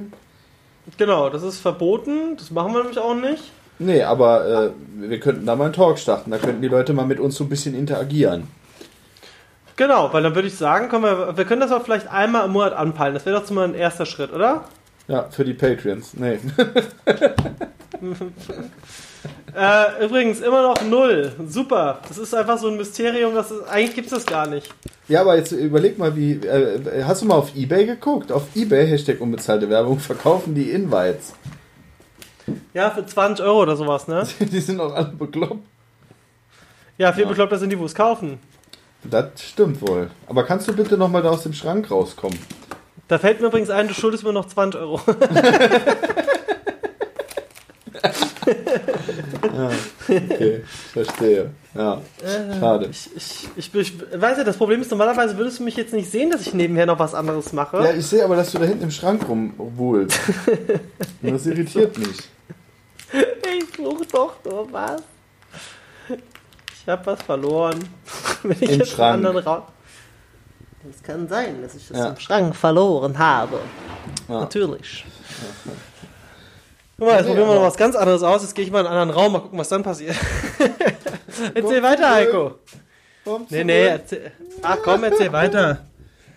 Genau, 0.98 1.30
das 1.30 1.44
ist 1.44 1.60
verboten. 1.60 2.38
Das 2.38 2.52
machen 2.52 2.74
wir 2.74 2.80
nämlich 2.82 3.00
auch 3.00 3.16
nicht. 3.16 3.44
Nee, 3.80 4.02
aber 4.04 4.48
äh, 4.48 4.70
wir 4.98 5.20
könnten 5.20 5.46
da 5.46 5.56
mal 5.56 5.66
einen 5.66 5.74
Talk 5.74 6.00
starten. 6.00 6.32
Da 6.32 6.38
könnten 6.38 6.62
die 6.62 6.68
Leute 6.68 6.94
mal 6.94 7.06
mit 7.06 7.20
uns 7.20 7.36
so 7.36 7.44
ein 7.44 7.50
bisschen 7.50 7.76
interagieren. 7.76 8.48
Genau, 9.76 10.12
weil 10.12 10.24
dann 10.24 10.34
würde 10.34 10.48
ich 10.48 10.58
sagen, 10.58 10.90
können 10.90 11.04
wir, 11.04 11.38
wir 11.38 11.46
können 11.46 11.62
das 11.62 11.72
auch 11.72 11.84
vielleicht 11.84 12.08
einmal 12.12 12.46
im 12.48 12.52
Monat 12.54 12.74
anpeilen. 12.74 13.14
Das 13.14 13.28
wäre 13.28 13.40
doch 13.40 13.50
mal 13.52 13.66
ein 13.66 13.76
erster 13.76 14.08
Schritt, 14.08 14.34
oder? 14.34 14.64
Ja, 15.08 15.26
für 15.30 15.46
die 15.46 15.54
Patreons. 15.54 16.16
Nee. 16.16 16.40
äh, 19.56 20.06
übrigens, 20.06 20.40
immer 20.42 20.62
noch 20.62 20.82
null. 20.84 21.32
Super. 21.48 22.00
Das 22.08 22.18
ist 22.18 22.34
einfach 22.34 22.58
so 22.58 22.68
ein 22.70 22.78
Mysterium, 22.78 23.36
das 23.36 23.52
ist, 23.52 23.68
eigentlich 23.68 23.96
gibt 23.96 24.08
es 24.08 24.14
das 24.14 24.26
gar 24.26 24.48
nicht. 24.48 24.68
Ja, 25.08 25.22
aber 25.22 25.36
jetzt 25.38 25.52
überleg 25.52 25.98
mal, 25.98 26.16
wie. 26.16 26.34
Äh, 26.34 27.04
hast 27.04 27.22
du 27.22 27.26
mal 27.26 27.36
auf 27.36 27.56
Ebay 27.56 27.86
geguckt? 27.86 28.32
Auf 28.32 28.44
Ebay, 28.56 28.88
Hashtag 28.88 29.22
unbezahlte 29.22 29.70
Werbung, 29.70 30.00
verkaufen 30.00 30.56
die 30.56 30.72
Invites. 30.72 31.34
Ja, 32.74 32.90
für 32.92 33.06
20 33.06 33.46
Euro 33.46 33.62
oder 33.64 33.76
sowas, 33.76 34.08
ne? 34.08 34.26
die 34.40 34.60
sind 34.60 34.80
auch 34.80 34.94
alle 34.94 35.08
bekloppt. 35.10 35.66
Ja, 36.98 37.12
viel 37.14 37.24
ja. 37.24 37.30
bekloppter 37.30 37.58
sind 37.58 37.70
die, 37.70 37.78
wo 37.80 37.86
es 37.86 37.94
kaufen. 37.96 38.40
Das 39.04 39.26
stimmt 39.42 39.82
wohl. 39.82 40.10
Aber 40.28 40.44
kannst 40.44 40.68
du 40.68 40.74
bitte 40.74 40.98
nochmal 40.98 41.22
da 41.22 41.30
aus 41.30 41.44
dem 41.44 41.54
Schrank 41.54 41.92
rauskommen? 41.92 42.38
Da 43.08 43.20
fällt 43.20 43.40
mir 43.40 43.48
übrigens 43.48 43.70
ein, 43.70 43.88
du 43.88 43.94
schuldest 43.94 44.24
mir 44.24 44.34
noch 44.34 44.48
20 44.48 44.82
Euro. 44.82 45.00
ja, 48.04 49.70
okay, 50.08 50.64
verstehe. 50.94 51.50
Ja, 51.74 52.02
äh, 52.24 52.60
schade. 52.60 52.88
Ich, 52.92 53.10
ich, 53.16 53.46
ich, 53.58 53.76
ich, 53.76 54.02
weiß 54.22 54.38
ja, 54.40 54.44
das 54.44 54.58
Problem 54.58 54.82
ist, 54.82 54.92
normalerweise 54.92 55.38
würdest 55.38 55.60
du 55.60 55.64
mich 55.64 55.76
jetzt 55.76 55.94
nicht 55.94 56.10
sehen, 56.10 56.32
dass 56.32 56.42
ich 56.42 56.54
nebenher 56.54 56.86
noch 56.86 57.00
was 57.00 57.14
anderes 57.14 57.54
mache. 57.54 57.78
Ja, 57.78 57.92
ich 57.94 58.06
sehe 58.06 58.24
aber, 58.24 58.36
dass 58.36 58.52
du 58.52 58.60
da 58.60 58.66
hinten 58.66 58.84
im 58.86 58.92
Schrank 58.92 59.28
rumwohlst. 59.28 60.18
das 61.24 61.46
irritiert 61.46 61.98
mich. 61.98 62.18
Ich 63.14 63.78
suche 63.78 64.06
doch 64.12 64.34
nur 64.46 64.68
was. 64.72 65.02
Ich 66.10 66.88
habe 66.90 67.06
was 67.06 67.22
verloren. 67.22 67.78
Wenn 68.44 68.52
ich 68.60 68.72
Im 68.72 68.80
jetzt 68.80 68.92
Schrank. 68.92 69.16
Anderen 69.26 69.38
Raum 69.38 69.64
es 70.90 71.04
kann 71.04 71.28
sein, 71.28 71.62
dass 71.62 71.76
ich 71.76 71.86
das 71.90 71.98
ja. 71.98 72.08
im 72.10 72.18
Schrank 72.18 72.56
verloren 72.56 73.18
habe. 73.20 73.60
Ja. 74.30 74.40
Natürlich. 74.40 75.04
Ja. 75.66 75.74
Guck 77.00 77.10
mal, 77.10 77.18
jetzt 77.18 77.28
probieren 77.28 77.48
wir 77.50 77.56
noch 77.56 77.62
was 77.62 77.78
ganz 77.78 77.96
anderes 77.96 78.24
aus. 78.24 78.42
Jetzt 78.42 78.56
gehe 78.56 78.66
ich 78.66 78.72
mal 78.72 78.80
in 78.82 78.88
einen 78.88 78.98
anderen 78.98 79.20
Raum, 79.22 79.32
mal 79.34 79.40
gucken, 79.40 79.60
was 79.60 79.70
dann 79.70 79.84
passiert. 79.84 80.16
erzähl 81.54 81.84
weiter, 81.84 82.12
Heiko. 82.12 82.56
Bumps 83.24 83.52
nee, 83.52 83.64
nee, 83.64 83.84
erzähl. 83.86 84.32
Ach 84.64 84.78
komm, 84.84 85.04
erzähl 85.04 85.32
weiter. 85.32 85.86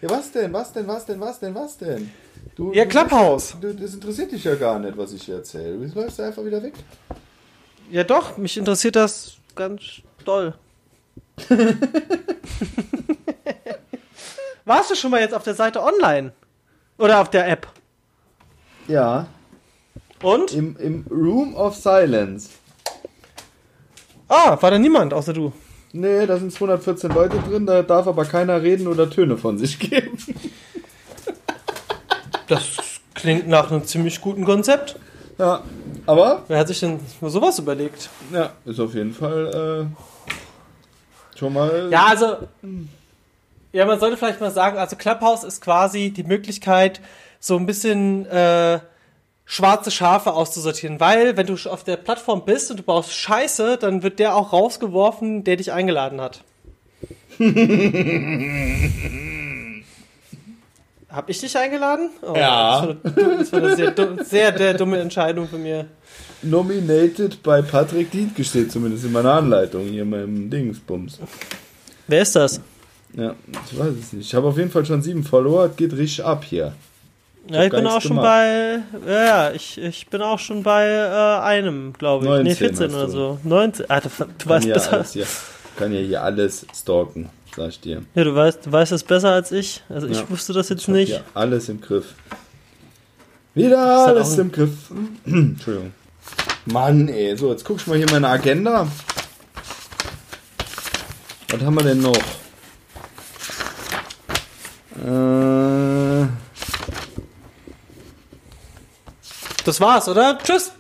Ja, 0.02 0.10
was 0.10 0.30
denn? 0.30 0.52
Was 0.52 0.70
denn? 0.74 0.86
Was 0.86 1.06
denn? 1.06 1.18
Was 1.18 1.38
denn? 1.38 1.54
Was 1.54 1.78
denn? 1.78 2.10
Du, 2.56 2.74
ja, 2.74 2.84
Klapphaus. 2.84 3.56
das 3.58 3.94
interessiert 3.94 4.32
dich 4.32 4.44
ja 4.44 4.54
gar 4.54 4.78
nicht, 4.78 4.98
was 4.98 5.12
ich 5.14 5.22
hier 5.22 5.36
erzähle. 5.36 5.78
Du 5.78 5.98
läufst 5.98 6.18
da 6.18 6.26
einfach 6.26 6.44
wieder 6.44 6.62
weg. 6.62 6.74
Ja, 7.90 8.04
doch, 8.04 8.36
mich 8.36 8.58
interessiert 8.58 8.96
das 8.96 9.38
ganz 9.54 9.80
doll. 10.26 10.52
Warst 14.66 14.90
du 14.90 14.94
schon 14.94 15.10
mal 15.10 15.20
jetzt 15.22 15.32
auf 15.34 15.42
der 15.42 15.54
Seite 15.54 15.82
online? 15.82 16.32
Oder 16.98 17.18
auf 17.22 17.30
der 17.30 17.48
App? 17.48 17.66
Ja, 18.88 19.26
und? 20.22 20.52
Im, 20.52 20.76
Im 20.78 21.04
Room 21.10 21.54
of 21.54 21.74
Silence. 21.76 22.50
Ah, 24.28 24.56
war 24.60 24.70
da 24.70 24.78
niemand 24.78 25.14
außer 25.14 25.32
du? 25.32 25.52
Nee, 25.92 26.24
da 26.26 26.36
sind 26.38 26.52
214 26.52 27.10
Leute 27.10 27.38
drin, 27.40 27.66
da 27.66 27.82
darf 27.82 28.06
aber 28.06 28.24
keiner 28.24 28.62
reden 28.62 28.86
oder 28.86 29.10
Töne 29.10 29.36
von 29.36 29.58
sich 29.58 29.78
geben. 29.80 30.16
Das 32.46 32.62
klingt 33.14 33.48
nach 33.48 33.70
einem 33.70 33.84
ziemlich 33.86 34.20
guten 34.20 34.44
Konzept. 34.44 34.96
Ja, 35.38 35.62
aber. 36.06 36.44
Wer 36.48 36.58
hat 36.58 36.68
sich 36.68 36.78
denn 36.80 37.00
sowas 37.22 37.58
überlegt? 37.58 38.08
Ja, 38.32 38.50
ist 38.66 38.78
auf 38.78 38.94
jeden 38.94 39.14
Fall 39.14 39.86
äh, 41.34 41.38
schon 41.38 41.52
mal. 41.54 41.88
Ja, 41.90 42.06
also. 42.06 42.36
Ja, 43.72 43.86
man 43.86 43.98
sollte 43.98 44.16
vielleicht 44.16 44.40
mal 44.40 44.50
sagen, 44.50 44.76
also 44.78 44.96
Clubhouse 44.96 45.44
ist 45.44 45.60
quasi 45.60 46.10
die 46.10 46.24
Möglichkeit, 46.24 47.00
so 47.40 47.56
ein 47.56 47.66
bisschen. 47.66 48.26
Äh, 48.26 48.80
schwarze 49.50 49.90
Schafe 49.90 50.30
auszusortieren, 50.32 50.98
weil 51.00 51.36
wenn 51.36 51.48
du 51.48 51.54
auf 51.68 51.82
der 51.82 51.96
Plattform 51.96 52.44
bist 52.44 52.70
und 52.70 52.76
du 52.78 52.82
baust 52.84 53.12
Scheiße, 53.12 53.78
dann 53.80 54.04
wird 54.04 54.20
der 54.20 54.36
auch 54.36 54.52
rausgeworfen, 54.52 55.42
der 55.42 55.56
dich 55.56 55.72
eingeladen 55.72 56.20
hat. 56.20 56.42
Hab 61.08 61.28
ich 61.28 61.40
dich 61.40 61.58
eingeladen? 61.58 62.10
Oh, 62.22 62.34
ja. 62.36 62.94
Das 63.02 63.50
war, 63.52 63.64
eine, 63.64 63.74
sehr, 63.74 63.92
sehr, 64.24 64.56
sehr 64.56 64.74
dumme 64.74 64.98
Entscheidung 65.00 65.48
von 65.48 65.60
mir. 65.60 65.88
Nominated 66.42 67.42
bei 67.42 67.60
Patrick 67.60 68.12
Dietke 68.12 68.42
steht 68.44 68.70
zumindest 68.70 69.04
in 69.04 69.10
meiner 69.10 69.32
Anleitung, 69.32 69.86
hier 69.88 70.02
in 70.02 70.10
meinem 70.10 70.48
Dingsbums. 70.48 71.18
Wer 72.06 72.22
ist 72.22 72.36
das? 72.36 72.60
Ja, 73.14 73.34
ich 73.68 73.76
weiß 73.76 73.88
es 74.00 74.12
nicht. 74.12 74.26
Ich 74.28 74.34
habe 74.36 74.46
auf 74.46 74.56
jeden 74.56 74.70
Fall 74.70 74.86
schon 74.86 75.02
sieben 75.02 75.24
Follower, 75.24 75.68
geht 75.70 75.92
richtig 75.94 76.24
ab 76.24 76.44
hier. 76.44 76.72
Ja, 77.48 77.64
ich 77.64 77.70
bin 77.70 77.86
auch 77.86 78.00
schon 78.00 78.10
gemacht. 78.10 78.24
bei. 79.02 79.06
Ja, 79.06 79.52
ich, 79.52 79.78
ich 79.78 80.06
bin 80.08 80.20
auch 80.22 80.38
schon 80.38 80.62
bei 80.62 80.86
äh, 80.86 81.42
einem, 81.42 81.92
glaube 81.94 82.26
ich. 82.26 82.30
19 82.30 82.44
nee, 82.44 82.54
14 82.54 82.90
oder 82.94 83.08
so. 83.08 83.38
19. 83.44 83.86
Ah, 83.88 84.00
du, 84.00 84.08
du 84.08 84.48
weißt 84.48 84.66
ja 84.66 84.74
besser. 84.74 84.92
Alles 84.94 85.12
hier, 85.12 85.26
kann 85.76 85.92
ja 85.92 86.00
hier 86.00 86.22
alles 86.22 86.66
stalken, 86.74 87.30
sag 87.56 87.70
ich 87.70 87.80
dir. 87.80 88.02
Ja, 88.14 88.24
du 88.24 88.34
weißt, 88.34 88.66
du 88.66 88.72
weißt 88.72 88.92
das 88.92 89.02
besser 89.02 89.30
als 89.32 89.52
ich. 89.52 89.82
Also 89.88 90.06
ja. 90.06 90.12
ich 90.12 90.30
wusste 90.30 90.52
das 90.52 90.68
jetzt 90.68 90.88
nicht. 90.88 91.12
Ja, 91.12 91.20
alles 91.34 91.68
im 91.68 91.80
Griff. 91.80 92.14
Wieder 93.54 93.78
halt 93.80 94.08
alles 94.16 94.36
im 94.38 94.52
Griff. 94.52 94.70
Entschuldigung. 95.26 95.92
Mann, 96.66 97.08
ey. 97.08 97.36
So, 97.36 97.50
jetzt 97.50 97.64
guck 97.64 97.78
ich 97.78 97.86
mal 97.86 97.96
hier 97.96 98.10
meine 98.12 98.28
Agenda. 98.28 98.86
Was 101.48 101.60
haben 101.62 101.74
wir 101.74 101.82
denn 101.82 102.00
noch? 102.00 102.14
Äh. 105.04 106.28
Das 109.64 109.80
war's, 109.80 110.08
oder? 110.08 110.38
Tschüss. 110.38 110.72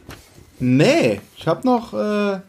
Nee, 0.58 1.20
ich 1.36 1.46
hab 1.46 1.64
noch. 1.64 1.92
Äh, 1.94 2.40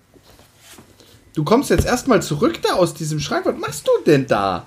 du 1.34 1.44
kommst 1.44 1.70
jetzt 1.70 1.86
erstmal 1.86 2.22
zurück 2.22 2.62
da 2.62 2.74
aus 2.76 2.94
diesem 2.94 3.20
Schrank. 3.20 3.46
Was 3.46 3.58
machst 3.58 3.88
du 3.88 3.92
denn 4.06 4.28
da? 4.28 4.66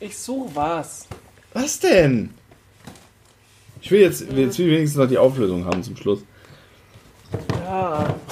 Ich 0.00 0.16
suche 0.18 0.54
was. 0.54 1.06
Was 1.52 1.78
denn? 1.80 2.30
Ich 3.80 3.90
will 3.90 4.00
jetzt, 4.00 4.20
jetzt 4.30 4.58
will 4.58 4.70
wenigstens 4.70 4.96
noch 4.98 5.06
die 5.08 5.18
Auflösung 5.18 5.64
haben 5.64 5.82
zum 5.82 5.96
Schluss. 5.96 6.20
Ja. 7.64 8.14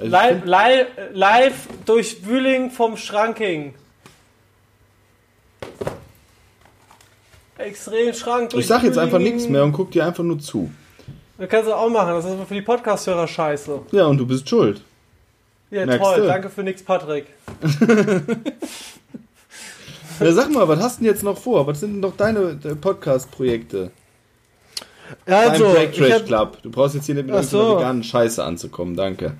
Also 0.00 0.10
live, 0.10 0.44
live, 0.44 0.86
live 1.12 1.54
durch 1.84 2.24
Wühling 2.24 2.70
vom 2.70 2.96
Schranking. 2.96 3.74
Extrem 7.56 8.14
Schrank. 8.14 8.50
durch. 8.50 8.60
ich 8.60 8.68
sag 8.68 8.84
jetzt 8.84 8.94
Wühling. 8.94 9.02
einfach 9.04 9.18
nichts 9.18 9.48
mehr 9.48 9.64
und 9.64 9.72
guck 9.72 9.90
dir 9.90 10.06
einfach 10.06 10.22
nur 10.22 10.38
zu. 10.38 10.70
Das 11.38 11.48
kannst 11.48 11.68
du 11.68 11.74
auch 11.74 11.88
machen. 11.88 12.08
Das 12.10 12.24
ist 12.24 12.32
aber 12.32 12.46
für 12.46 12.54
die 12.54 12.62
Podcast-Hörer 12.62 13.28
scheiße. 13.28 13.82
Ja, 13.92 14.06
und 14.06 14.18
du 14.18 14.26
bist 14.26 14.48
schuld. 14.48 14.80
Ja, 15.70 15.86
Merkst 15.86 16.02
toll. 16.04 16.22
Du? 16.22 16.26
Danke 16.26 16.50
für 16.50 16.64
nix, 16.64 16.82
Patrick. 16.82 17.26
ja, 20.18 20.32
sag 20.32 20.50
mal, 20.50 20.66
was 20.66 20.80
hast 20.80 20.98
du 21.00 21.04
denn 21.04 21.12
jetzt 21.12 21.22
noch 21.22 21.38
vor? 21.38 21.64
Was 21.68 21.78
sind 21.80 21.92
denn 21.92 22.00
noch 22.00 22.16
deine 22.16 22.40
Podcast-Projekte? 22.56 23.92
Also, 25.26 25.64
Beim 25.66 25.72
Break 25.74 25.92
Trash 25.94 26.12
hab... 26.12 26.26
Club. 26.26 26.58
Du 26.62 26.70
brauchst 26.72 26.96
jetzt 26.96 27.06
hier 27.06 27.14
nicht 27.14 27.26
mit 27.28 27.36
unserer 27.36 27.66
so. 27.68 27.76
veganen 27.76 28.02
Scheiße 28.02 28.42
anzukommen. 28.42 28.96
Danke. 28.96 29.34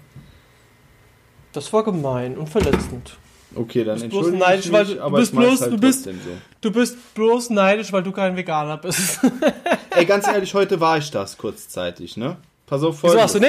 Das 1.53 1.73
war 1.73 1.83
gemein 1.83 2.39
und 2.39 2.49
verletzend. 2.49 3.17
Okay, 3.57 3.83
dann 3.83 3.99
entschuldige 4.01 4.45
ich 4.55 4.71
mich, 4.71 5.01
aber 5.03 5.17
halt 5.19 5.33
du 6.61 6.71
bist 6.71 7.15
bloß 7.15 7.51
neidisch, 7.51 7.93
weil 7.93 8.03
du 8.05 8.13
kein 8.13 8.37
Veganer 8.37 8.77
bist. 8.77 9.19
Ey, 9.99 10.05
ganz 10.05 10.29
ehrlich, 10.29 10.55
heute 10.55 10.79
war 10.79 10.97
ich 10.97 11.11
das 11.11 11.37
kurzzeitig, 11.39 12.17
ne? 12.17 12.37
Pass 12.67 12.85
auf, 12.85 13.03
wieso 13.03 13.21
hast, 13.21 13.35
du, 13.35 13.41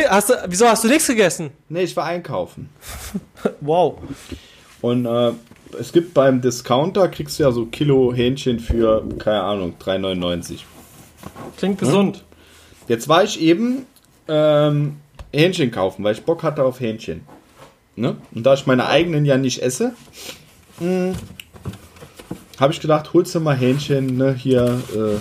wieso 0.48 0.68
hast 0.68 0.84
du 0.84 0.88
nichts 0.88 1.06
gegessen? 1.06 1.52
Nee, 1.68 1.84
ich 1.84 1.96
war 1.96 2.06
einkaufen. 2.06 2.70
wow. 3.62 4.00
Und 4.82 5.06
äh, 5.06 5.34
es 5.80 5.92
gibt 5.94 6.16
beim 6.16 6.42
Discounter, 6.42 7.08
kriegst 7.08 7.38
du 7.38 7.44
ja 7.44 7.52
so 7.52 7.68
Kilo 7.68 8.12
Hähnchen 8.16 8.60
für, 8.60 9.08
keine 9.20 9.44
Ahnung, 9.44 9.76
3,99. 9.80 10.62
Klingt 11.58 11.78
gesund. 11.78 12.18
Hm? 12.18 12.24
Jetzt 12.88 13.08
war 13.08 13.24
ich 13.24 13.40
eben 13.40 13.86
ähm, 14.28 14.96
Hähnchen 15.32 15.70
kaufen, 15.70 16.04
weil 16.04 16.16
ich 16.16 16.24
Bock 16.24 16.42
hatte 16.42 16.64
auf 16.64 16.80
Hähnchen. 16.80 17.22
Ne? 17.96 18.16
Und 18.34 18.42
da 18.44 18.56
ich 18.56 18.66
meine 18.66 18.88
eigenen 18.88 19.24
ja 19.24 19.38
nicht 19.38 19.62
esse, 19.62 19.94
hm, 20.80 21.14
habe 22.60 22.74
ich 22.74 22.80
gedacht, 22.80 23.14
holst 23.14 23.36
du 23.36 23.40
mal 23.40 23.56
Hähnchen 23.56 24.18
ne, 24.18 24.34
hier 24.34 24.82
äh, 24.96 25.18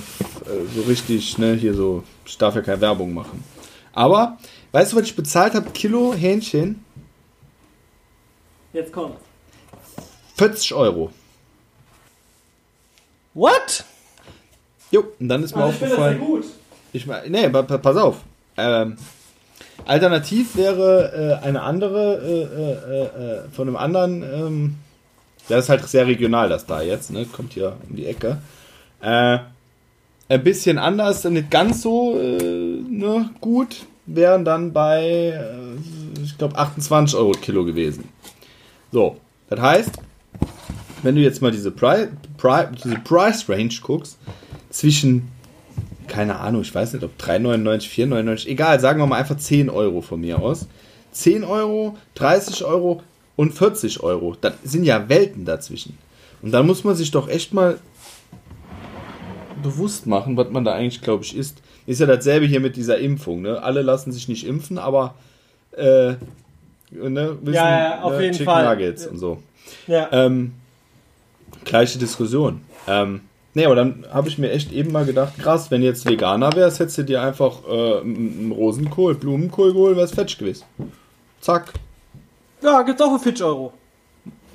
äh, 0.49 0.65
so 0.75 0.83
richtig, 0.83 1.37
ne, 1.39 1.55
hier 1.55 1.75
so, 1.75 2.03
ich 2.25 2.39
darf 2.39 2.55
ja 2.55 2.63
keine 2.63 2.81
Werbung 2.81 3.13
machen. 3.15 3.45
Aber, 3.93 4.39
weißt 4.73 4.93
du, 4.93 4.97
was 4.97 5.05
ich 5.05 5.17
bezahlt 5.17 5.55
habe? 5.55 5.71
Kilo 5.71 6.15
Hähnchen? 6.15 6.85
Jetzt 8.73 8.93
kommt. 8.93 9.17
40 10.37 10.75
Euro. 10.75 11.11
What? 13.35 13.85
Jo, 14.91 15.05
und 15.21 15.29
dann 15.29 15.43
ist 15.43 15.55
mir 15.55 15.63
Ach, 15.65 15.69
aufgefallen. 15.69 16.21
Also, 16.23 16.37
ich 16.93 17.03
finde 17.05 17.17
das 17.17 17.25
sehr 17.25 17.25
gut. 17.25 17.25
Ich, 17.63 17.71
nee, 17.73 17.79
pass 17.79 17.97
auf. 17.97 18.17
Ähm, 18.57 18.97
alternativ 19.85 20.57
wäre 20.57 21.41
äh, 21.43 21.47
eine 21.47 21.63
andere, 21.63 22.23
äh, 22.25 23.43
äh, 23.43 23.45
äh 23.45 23.49
von 23.51 23.69
einem 23.69 23.77
anderen, 23.77 24.23
ähm, 24.23 24.75
das 25.49 25.65
ist 25.65 25.69
halt 25.71 25.87
sehr 25.89 26.07
regional, 26.07 26.49
das 26.49 26.65
da 26.67 26.81
jetzt, 26.83 27.11
ne? 27.11 27.25
Kommt 27.27 27.53
hier 27.55 27.77
um 27.89 27.97
die 27.97 28.07
Ecke. 28.07 28.39
Äh, 29.03 29.39
ein 30.31 30.45
bisschen 30.45 30.77
anders, 30.77 31.25
nicht 31.25 31.51
ganz 31.51 31.81
so 31.81 32.21
äh, 32.21 32.79
ne, 32.87 33.31
gut, 33.41 33.87
wären 34.05 34.45
dann 34.45 34.75
bei, 34.75 35.03
äh, 35.03 36.23
ich 36.23 36.37
glaube, 36.37 36.59
28 36.59 37.17
Euro 37.19 37.31
Kilo 37.33 37.65
gewesen. 37.65 38.05
So, 38.93 39.17
das 39.49 39.59
heißt, 39.61 39.93
wenn 41.03 41.15
du 41.15 41.23
jetzt 41.23 41.41
mal 41.41 41.51
diese, 41.51 41.71
Pri 41.71 42.09
Pri 42.37 42.67
diese 42.75 42.97
Price 42.97 43.49
Range 43.49 43.73
guckst, 43.83 44.19
zwischen, 44.69 45.29
keine 46.09 46.39
Ahnung, 46.41 46.61
ich 46.61 46.75
weiß 46.75 46.93
nicht, 46.93 47.05
ob 47.05 47.13
3,99, 47.19 47.89
4,99, 47.91 48.47
egal, 48.49 48.81
sagen 48.81 49.01
wir 49.01 49.07
mal 49.07 49.17
einfach 49.17 49.39
10 49.39 49.71
Euro 49.71 50.03
von 50.03 50.21
mir 50.21 50.43
aus. 50.43 50.67
10 51.13 51.43
Euro, 51.43 51.97
30 52.17 52.65
Euro 52.65 53.03
und 53.37 53.55
40 53.55 54.03
Euro. 54.03 54.37
Das 54.39 54.53
sind 54.63 54.85
ja 54.85 55.09
Welten 55.09 55.47
dazwischen. 55.47 55.97
Und 56.43 56.53
da 56.53 56.63
muss 56.63 56.85
man 56.85 56.95
sich 56.95 57.11
doch 57.11 57.29
echt 57.29 57.55
mal 57.55 57.79
bewusst 59.63 60.07
machen, 60.07 60.37
was 60.37 60.51
man 60.51 60.65
da 60.65 60.75
eigentlich, 60.75 61.01
glaube 61.01 61.25
ich, 61.25 61.37
ist. 61.37 61.63
Ist 61.87 62.01
ja 62.01 62.07
dasselbe 62.07 62.45
hier 62.47 62.61
mit 62.61 62.77
dieser 62.77 62.99
Impfung. 62.99 63.41
Ne? 63.41 63.63
Alle 63.63 63.81
lassen 63.81 64.13
sich 64.13 64.29
nicht 64.29 64.47
impfen, 64.47 64.77
aber 64.77 65.15
äh, 65.75 66.15
ne, 66.91 67.39
wissen, 67.41 67.55
ja, 67.55 67.97
ne, 67.99 68.05
auf 68.05 68.13
ne, 68.15 68.21
jeden 68.25 68.35
Chicken 68.35 68.45
Fall. 68.45 68.67
Nuggets 68.75 69.07
und 69.07 69.17
so. 69.19 69.39
Ja. 69.87 70.07
Ähm, 70.13 70.53
gleiche 71.65 71.99
Diskussion. 71.99 72.63
Ähm, 72.87 73.23
Nee, 73.55 73.65
aber 73.65 73.75
dann 73.75 74.05
habe 74.13 74.29
ich 74.29 74.39
mir 74.39 74.51
echt 74.53 74.71
eben 74.73 74.93
mal 74.93 75.05
gedacht, 75.07 75.37
krass, 75.39 75.71
wenn 75.73 75.83
jetzt 75.83 76.07
Veganer 76.07 76.53
wärst, 76.53 76.79
hättest 76.79 76.99
du 76.99 77.03
dir 77.03 77.23
einfach 77.23 77.65
äh, 77.69 78.01
einen 78.03 78.53
Rosenkohl, 78.55 79.15
Blumenkohl 79.17 79.73
geholt, 79.73 79.97
wäre 79.97 80.05
es 80.05 80.13
fetsch 80.13 80.39
gewesen. 80.39 80.65
Zack. 81.41 81.73
Ja, 82.63 82.83
gibt's 82.83 83.01
auch 83.03 83.11
für 83.17 83.19
40 83.19 83.45
Euro. 83.45 83.73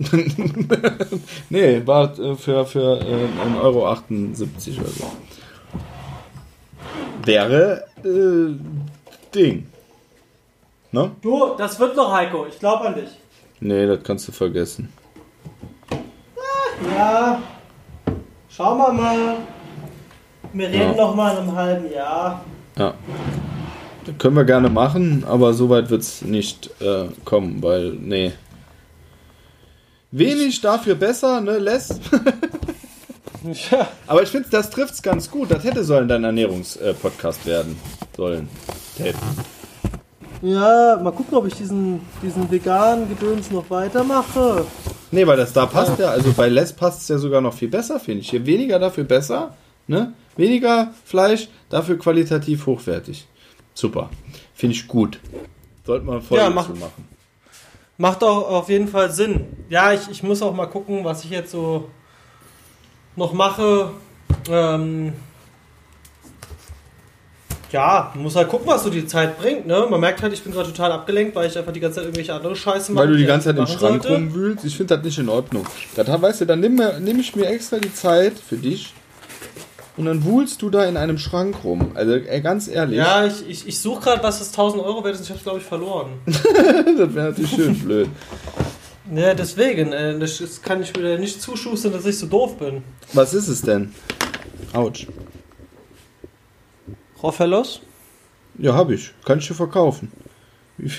nee, 1.49 1.85
war 1.85 2.17
äh, 2.19 2.35
für, 2.35 2.65
für 2.65 2.99
1,78 3.01 3.57
äh, 3.57 3.61
Euro 3.61 3.81
oder 3.89 4.03
so. 4.89 5.11
Wäre 7.25 7.85
äh, 8.03 8.57
Ding. 9.33 9.67
Ne? 10.91 11.11
Du, 11.21 11.51
das 11.57 11.79
wird 11.79 11.95
noch, 11.95 12.11
Heiko. 12.11 12.45
Ich 12.47 12.59
glaube 12.59 12.85
an 12.85 12.95
dich. 12.95 13.09
Nee, 13.59 13.85
das 13.87 14.03
kannst 14.03 14.27
du 14.27 14.31
vergessen. 14.31 14.89
Ah, 15.91 16.95
ja. 16.95 17.41
Schauen 18.49 18.77
wir 18.77 18.91
mal. 18.93 19.37
Wir 20.51 20.67
reden 20.69 20.91
ja. 20.95 20.95
noch 20.95 21.15
mal 21.15 21.31
in 21.33 21.37
einem 21.39 21.55
halben 21.55 21.91
Jahr. 21.91 22.43
Ja. 22.77 22.93
Das 24.05 24.17
können 24.17 24.35
wir 24.35 24.43
gerne 24.43 24.69
machen, 24.69 25.23
aber 25.25 25.53
so 25.53 25.69
weit 25.69 25.89
wird 25.89 26.01
es 26.01 26.21
nicht 26.23 26.69
äh, 26.81 27.05
kommen, 27.23 27.63
weil, 27.63 27.93
nee, 27.93 28.33
Wenig 30.15 30.61
dafür 30.61 30.93
besser, 30.93 31.41
ne, 31.41 31.57
less. 31.57 31.99
ja. 33.71 33.87
Aber 34.05 34.21
ich 34.21 34.29
finde, 34.29 34.47
das 34.51 34.69
trifft 34.69 34.93
es 34.93 35.01
ganz 35.01 35.31
gut. 35.31 35.49
Das 35.49 35.63
hätte 35.63 35.83
sollen 35.83 36.07
dein 36.07 36.23
Ernährungspodcast 36.23 37.41
äh, 37.47 37.49
werden 37.49 37.79
sollen. 38.15 38.47
Ted. 38.95 39.15
Ja, 40.43 40.99
mal 41.01 41.13
gucken, 41.13 41.35
ob 41.35 41.47
ich 41.47 41.55
diesen, 41.55 42.01
diesen 42.21 42.51
veganen 42.51 43.09
Gedöns 43.09 43.49
noch 43.49 43.67
weitermache. 43.71 44.65
Nee, 45.09 45.25
weil 45.25 45.37
das 45.37 45.51
da 45.51 45.65
passt 45.65 45.97
ja, 45.97 46.11
also 46.11 46.31
bei 46.33 46.47
Less 46.47 46.73
passt 46.73 47.01
es 47.01 47.07
ja 47.07 47.17
sogar 47.17 47.41
noch 47.41 47.55
viel 47.55 47.69
besser, 47.69 47.99
finde 47.99 48.21
ich. 48.21 48.29
Hier 48.29 48.45
weniger 48.45 48.77
dafür 48.77 49.05
besser, 49.05 49.55
ne? 49.87 50.13
Weniger 50.37 50.93
Fleisch, 51.05 51.47
dafür 51.71 51.97
qualitativ 51.97 52.67
hochwertig. 52.67 53.25
Super. 53.73 54.11
Finde 54.53 54.75
ich 54.75 54.87
gut. 54.87 55.19
Sollte 55.87 56.05
man 56.05 56.21
voll 56.21 56.37
ja, 56.37 56.51
mach, 56.51 56.69
machen. 56.69 56.83
Macht 57.97 58.23
auch 58.23 58.49
auf 58.49 58.69
jeden 58.69 58.87
Fall 58.87 59.11
Sinn. 59.11 59.45
Ja, 59.69 59.93
ich, 59.93 60.09
ich 60.09 60.23
muss 60.23 60.41
auch 60.41 60.53
mal 60.53 60.65
gucken, 60.65 61.03
was 61.03 61.23
ich 61.23 61.29
jetzt 61.29 61.51
so 61.51 61.89
noch 63.15 63.33
mache. 63.33 63.91
Ähm 64.49 65.13
ja, 67.71 68.11
muss 68.15 68.35
halt 68.35 68.49
gucken, 68.49 68.67
was 68.67 68.83
so 68.83 68.89
die 68.89 69.05
Zeit 69.05 69.37
bringt. 69.39 69.67
Ne? 69.67 69.85
Man 69.89 69.99
merkt 69.99 70.21
halt, 70.23 70.33
ich 70.33 70.43
bin 70.43 70.51
gerade 70.53 70.69
total 70.69 70.91
abgelenkt, 70.91 71.35
weil 71.35 71.47
ich 71.49 71.57
einfach 71.57 71.71
die 71.73 71.79
ganze 71.79 71.97
Zeit 71.97 72.05
irgendwelche 72.05 72.33
andere 72.33 72.55
Scheiße 72.55 72.91
mache. 72.91 73.03
Weil 73.05 73.11
du 73.13 73.17
die 73.17 73.25
ganze 73.25 73.49
Zeit 73.49 73.57
im 73.57 73.67
Schrank 73.67 74.03
sollte. 74.03 74.13
rumwühlst. 74.15 74.65
Ich 74.65 74.75
finde 74.77 74.95
das 74.95 75.05
nicht 75.05 75.17
in 75.19 75.29
Ordnung. 75.29 75.65
Das, 75.95 76.21
weißt 76.21 76.41
du, 76.41 76.45
dann 76.45 76.59
nehme 76.61 76.99
nehm 76.99 77.19
ich 77.19 77.35
mir 77.35 77.45
extra 77.45 77.77
die 77.77 77.93
Zeit 77.93 78.33
für 78.37 78.57
dich, 78.57 78.93
und 79.95 80.05
dann 80.05 80.25
wühlst 80.25 80.61
du 80.61 80.69
da 80.69 80.85
in 80.85 80.97
einem 80.97 81.17
Schrank 81.17 81.63
rum. 81.63 81.91
Also 81.93 82.13
ey, 82.15 82.41
ganz 82.41 82.67
ehrlich. 82.67 82.97
Ja, 82.97 83.25
ich, 83.27 83.47
ich, 83.47 83.67
ich 83.67 83.79
suche 83.79 84.01
gerade, 84.01 84.23
was 84.23 84.39
das 84.39 84.49
1000 84.49 84.81
Euro 84.81 85.03
wert 85.03 85.15
ist. 85.15 85.21
Ich 85.21 85.29
habe 85.29 85.37
es, 85.37 85.43
glaube 85.43 85.59
ich, 85.59 85.65
verloren. 85.65 86.13
das 86.25 86.43
wäre 86.43 87.29
natürlich 87.29 87.51
schön 87.51 87.77
blöd. 87.79 88.09
Ja, 89.13 89.33
deswegen. 89.35 89.93
Äh, 89.93 90.17
das, 90.17 90.61
kann 90.63 90.81
ich 90.81 90.95
mir 90.95 91.19
nicht 91.19 91.41
zuschustern, 91.41 91.91
dass 91.91 92.05
ich 92.05 92.17
so 92.17 92.25
doof 92.25 92.57
bin. 92.57 92.83
Was 93.13 93.33
ist 93.35 93.47
es 93.47 93.61
denn? 93.61 93.93
Autsch. 94.73 95.05
Rofellos? 97.21 97.81
Ja, 98.57 98.73
habe 98.73 98.95
ich. 98.95 99.11
Kann 99.25 99.37
ich 99.39 99.47
dir 99.47 99.53
verkaufen. 99.53 100.11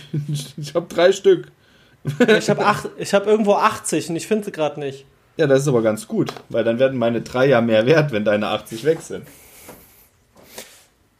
Ich 0.56 0.72
habe 0.76 0.86
drei 0.88 1.10
Stück. 1.10 1.50
ich 2.28 2.48
habe 2.48 2.64
hab 2.64 3.26
irgendwo 3.26 3.54
80 3.54 4.08
und 4.08 4.14
ich 4.16 4.28
finde 4.28 4.44
sie 4.44 4.52
gerade 4.52 4.78
nicht. 4.78 5.04
Ja, 5.36 5.46
das 5.48 5.62
ist 5.62 5.68
aber 5.68 5.82
ganz 5.82 6.06
gut, 6.06 6.32
weil 6.48 6.62
dann 6.62 6.78
werden 6.78 6.96
meine 6.96 7.20
drei 7.20 7.46
ja 7.46 7.60
mehr 7.60 7.86
wert, 7.86 8.12
wenn 8.12 8.24
deine 8.24 8.46
80 8.48 8.84
weg 8.84 9.00
sind. 9.00 9.26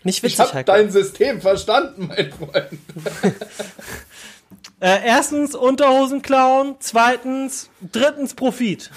Nicht 0.05 0.23
witzig, 0.23 0.39
ich 0.45 0.55
habe 0.55 0.65
dein 0.65 0.91
System 0.91 1.41
verstanden, 1.41 2.09
mein 2.09 2.31
Freund. 2.31 3.35
äh, 4.81 4.99
erstens 5.07 5.55
Unterhosen 5.57 6.23
klauen, 6.23 6.77
zweitens, 6.79 7.71
drittens 7.91 8.35
Profit. 8.35 8.91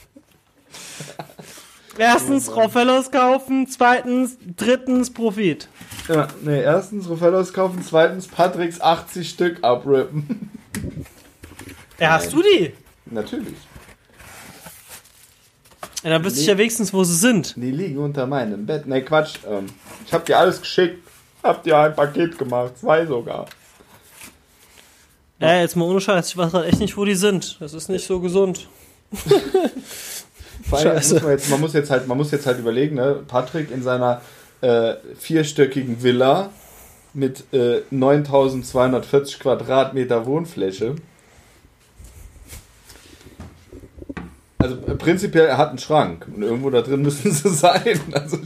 erstens 1.98 2.48
oh 2.48 2.52
Rofellos 2.52 3.10
kaufen, 3.12 3.66
zweitens, 3.68 4.38
drittens 4.56 5.12
Profit. 5.12 5.68
Ja, 6.08 6.28
nee, 6.40 6.62
erstens 6.62 7.06
Rofellos 7.08 7.52
kaufen, 7.52 7.82
zweitens 7.86 8.28
Patricks 8.28 8.80
80 8.80 9.28
Stück 9.28 9.62
abrippen. 9.62 10.50
Ja, 11.98 12.12
hast 12.12 12.32
du 12.32 12.42
die? 12.42 12.72
Natürlich. 13.10 13.54
Ja, 16.02 16.10
dann 16.10 16.24
wüsste 16.24 16.40
ich 16.40 16.46
ja 16.46 16.56
wenigstens, 16.56 16.92
wo 16.94 17.04
sie 17.04 17.16
sind. 17.16 17.54
Die 17.56 17.70
liegen 17.70 17.98
unter 17.98 18.26
meinem 18.26 18.64
Bett. 18.66 18.86
Ne, 18.86 19.02
Quatsch. 19.02 19.34
Ähm, 19.46 19.66
ich 20.06 20.12
hab 20.12 20.24
dir 20.24 20.38
alles 20.38 20.60
geschickt. 20.60 21.06
Hab 21.42 21.62
dir 21.62 21.76
ein 21.76 21.94
Paket 21.94 22.38
gemacht. 22.38 22.78
Zwei 22.78 23.04
sogar. 23.04 23.46
Ja, 25.40 25.60
jetzt 25.60 25.76
mal 25.76 25.84
ohne 25.86 26.00
Scheiß. 26.00 26.28
Ich 26.28 26.36
weiß 26.36 26.54
halt 26.54 26.66
echt 26.68 26.78
nicht, 26.78 26.96
wo 26.96 27.04
die 27.04 27.14
sind. 27.16 27.56
Das 27.60 27.74
ist 27.74 27.88
nicht 27.88 28.06
so 28.06 28.20
gesund. 28.20 28.68
Scheiße. 30.70 31.14
muss 31.14 31.20
man, 31.22 31.30
jetzt, 31.32 31.50
man, 31.50 31.60
muss 31.60 31.72
jetzt 31.74 31.90
halt, 31.90 32.06
man 32.06 32.16
muss 32.16 32.30
jetzt 32.30 32.46
halt 32.46 32.58
überlegen, 32.58 32.94
ne? 32.96 33.20
Patrick 33.26 33.70
in 33.70 33.82
seiner 33.82 34.20
äh, 34.60 34.94
vierstöckigen 35.18 36.02
Villa 36.02 36.50
mit 37.12 37.52
äh, 37.52 37.80
9240 37.90 39.40
Quadratmeter 39.40 40.26
Wohnfläche 40.26 40.96
also 44.70 44.92
äh, 44.92 44.94
prinzipiell, 44.94 45.46
er 45.46 45.56
hat 45.58 45.70
einen 45.70 45.78
Schrank 45.78 46.26
und 46.34 46.42
irgendwo 46.42 46.70
da 46.70 46.82
drin 46.82 47.02
müssen 47.02 47.32
sie 47.32 47.48
sein. 47.48 48.00
Also 48.12 48.38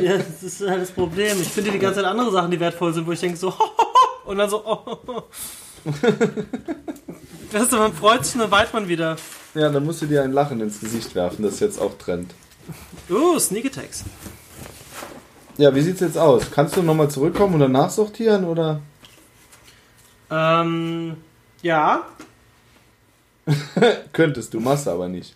ja, 0.00 0.16
das 0.18 0.42
ist 0.42 0.60
halt 0.68 0.82
das 0.82 0.90
Problem. 0.90 1.40
Ich 1.40 1.48
finde 1.48 1.70
die 1.72 1.78
ganze 1.78 2.00
Zeit 2.02 2.10
andere 2.10 2.30
Sachen, 2.32 2.50
die 2.50 2.60
wertvoll 2.60 2.92
sind, 2.92 3.06
wo 3.06 3.12
ich 3.12 3.20
denke 3.20 3.36
so, 3.36 3.52
und 4.26 4.38
dann 4.38 4.48
so, 4.50 4.64
oh. 4.64 5.22
Weißt 7.52 7.70
du, 7.72 7.76
man 7.76 7.92
freut 7.92 8.24
sich 8.24 8.34
und 8.34 8.40
dann 8.42 8.50
weint 8.50 8.72
man 8.72 8.88
wieder. 8.88 9.16
Ja, 9.54 9.68
dann 9.68 9.84
musst 9.84 10.00
du 10.00 10.06
dir 10.06 10.22
ein 10.22 10.32
Lachen 10.32 10.60
ins 10.60 10.80
Gesicht 10.80 11.14
werfen, 11.14 11.42
das 11.42 11.54
ist 11.54 11.60
jetzt 11.60 11.80
auch 11.80 11.96
Trend. 11.98 12.30
Oh, 13.10 13.34
uh, 13.34 13.38
Sneak 13.38 13.66
Attacks. 13.66 14.04
Ja, 15.58 15.74
wie 15.74 15.80
sieht's 15.82 16.00
jetzt 16.00 16.16
aus? 16.16 16.50
Kannst 16.50 16.76
du 16.76 16.82
nochmal 16.82 17.10
zurückkommen 17.10 17.54
und 17.54 17.60
danach 17.60 17.90
sortieren 17.90 18.44
oder? 18.44 18.80
Ähm, 20.30 21.16
ja, 21.60 22.06
Könntest 24.12 24.54
du, 24.54 24.60
machst 24.60 24.88
aber 24.88 25.08
nicht. 25.08 25.34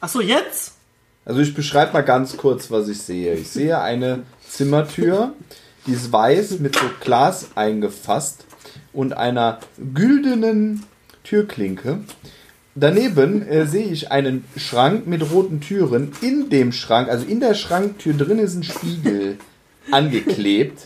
Achso, 0.00 0.20
jetzt? 0.20 0.74
Also 1.24 1.40
ich 1.40 1.54
beschreibe 1.54 1.92
mal 1.92 2.02
ganz 2.04 2.36
kurz, 2.36 2.70
was 2.70 2.88
ich 2.88 2.98
sehe. 3.00 3.34
Ich 3.34 3.48
sehe 3.48 3.80
eine 3.80 4.24
Zimmertür, 4.46 5.32
die 5.86 5.92
ist 5.92 6.12
weiß 6.12 6.58
mit 6.60 6.76
so 6.76 6.84
Glas 7.00 7.48
eingefasst 7.54 8.44
und 8.92 9.14
einer 9.16 9.60
güldenen 9.94 10.82
Türklinke. 11.22 12.00
Daneben 12.74 13.40
äh, 13.48 13.66
sehe 13.66 13.86
ich 13.86 14.10
einen 14.10 14.44
Schrank 14.56 15.06
mit 15.06 15.30
roten 15.30 15.60
Türen. 15.60 16.12
In 16.20 16.50
dem 16.50 16.72
Schrank, 16.72 17.08
also 17.08 17.24
in 17.24 17.40
der 17.40 17.54
Schranktür 17.54 18.14
drin 18.14 18.38
ist 18.38 18.56
ein 18.56 18.62
Spiegel 18.64 19.38
angeklebt. 19.90 20.82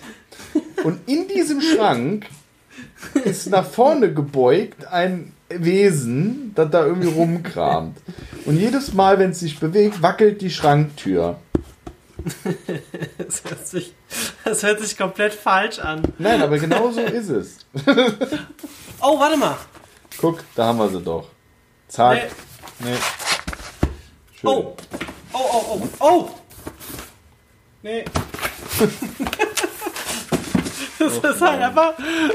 Und 0.84 0.98
in 1.08 1.26
diesem 1.28 1.60
Schrank 1.60 2.26
ist 3.30 3.46
nach 3.50 3.64
vorne 3.66 4.12
gebeugt 4.12 4.86
ein 4.86 5.32
Wesen, 5.48 6.52
das 6.54 6.70
da 6.70 6.84
irgendwie 6.86 7.08
rumkramt. 7.08 7.96
Und 8.44 8.58
jedes 8.58 8.92
Mal, 8.92 9.18
wenn 9.18 9.30
es 9.30 9.40
sich 9.40 9.58
bewegt, 9.58 10.02
wackelt 10.02 10.40
die 10.42 10.50
Schranktür. 10.50 11.36
Das 13.16 13.42
hört, 13.44 13.66
sich, 13.66 13.94
das 14.44 14.62
hört 14.62 14.80
sich 14.80 14.98
komplett 14.98 15.32
falsch 15.32 15.78
an. 15.78 16.02
Nein, 16.18 16.42
aber 16.42 16.58
genau 16.58 16.90
so 16.90 17.00
ist 17.00 17.30
es. 17.30 17.56
Oh, 19.00 19.18
warte 19.18 19.38
mal. 19.38 19.56
Guck, 20.20 20.40
da 20.54 20.66
haben 20.66 20.78
wir 20.78 20.88
sie 20.90 21.00
doch. 21.00 21.28
Zack. 21.86 22.28
Nee. 22.80 22.90
nee. 22.90 22.96
Schön. 24.38 24.50
Oh. 24.50 24.76
Oh, 25.32 25.38
oh, 25.52 25.62
oh. 25.70 25.88
Oh. 26.00 26.30
Nee. 27.82 28.04
Das 30.98 31.20
oh, 31.22 31.28
ist 31.28 31.40
halt 31.40 31.62
einfach 31.62 31.94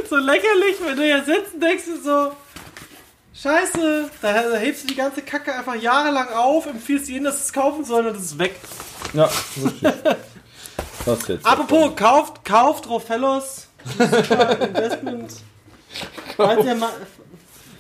so 0.10 0.16
lächerlich, 0.18 0.76
wenn 0.86 0.96
du 0.96 1.04
hier 1.04 1.24
sitzt 1.24 1.54
und 1.56 1.60
denkst 1.62 1.84
so, 2.04 2.32
scheiße, 3.36 4.10
da 4.22 4.56
hebst 4.56 4.84
du 4.84 4.88
die 4.88 4.96
ganze 4.96 5.22
Kacke 5.22 5.54
einfach 5.54 5.76
jahrelang 5.76 6.30
auf, 6.30 6.66
empfiehlst 6.66 7.10
jedem, 7.10 7.26
dass 7.26 7.44
es 7.46 7.54
kaufen 7.54 7.84
soll 7.84 8.06
und 8.08 8.16
es 8.16 8.22
ist 8.24 8.40
weg. 8.40 8.56
Ja, 9.14 9.26
richtig. 9.64 9.88
Was 11.06 11.28
jetzt? 11.28 11.46
Apropos, 11.46 11.94
kauft, 11.98 12.46
kauft 12.46 12.88
Rofellos. 12.90 13.68
Investment. 14.00 15.34
Falls 16.38 16.66
ihr, 16.66 16.90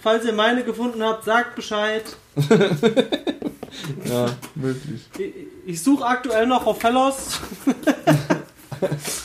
falls 0.01 0.25
ihr 0.25 0.33
meine 0.33 0.63
gefunden 0.65 1.01
habt, 1.01 1.23
sagt 1.23 1.55
Bescheid. 1.55 2.03
ja, 4.05 4.25
möglich. 4.55 5.09
Ich, 5.17 5.33
ich 5.65 5.81
suche 5.83 6.05
aktuell 6.05 6.45
noch 6.45 6.65
Rofellos. 6.65 7.39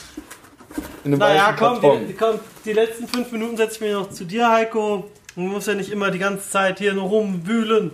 in 1.13 1.21
einem 1.21 1.21
naja, 1.35 1.55
komm, 1.59 1.81
die, 2.07 2.13
komm, 2.15 2.39
die 2.65 2.73
letzten 2.75 3.09
fünf 3.09 3.33
Minuten 3.33 3.57
setze 3.57 3.77
ich 3.77 3.81
mir 3.81 3.93
noch 3.95 4.11
zu 4.11 4.25
dir, 4.25 4.49
Heiko. 4.51 5.05
Man 5.37 5.47
muss 5.49 5.67
ja 5.67 5.75
nicht 5.75 5.91
immer 5.91 6.11
die 6.11 6.19
ganze 6.19 6.49
Zeit 6.51 6.79
hier 6.79 6.93
nur 6.93 7.05
rumwühlen. 7.09 7.93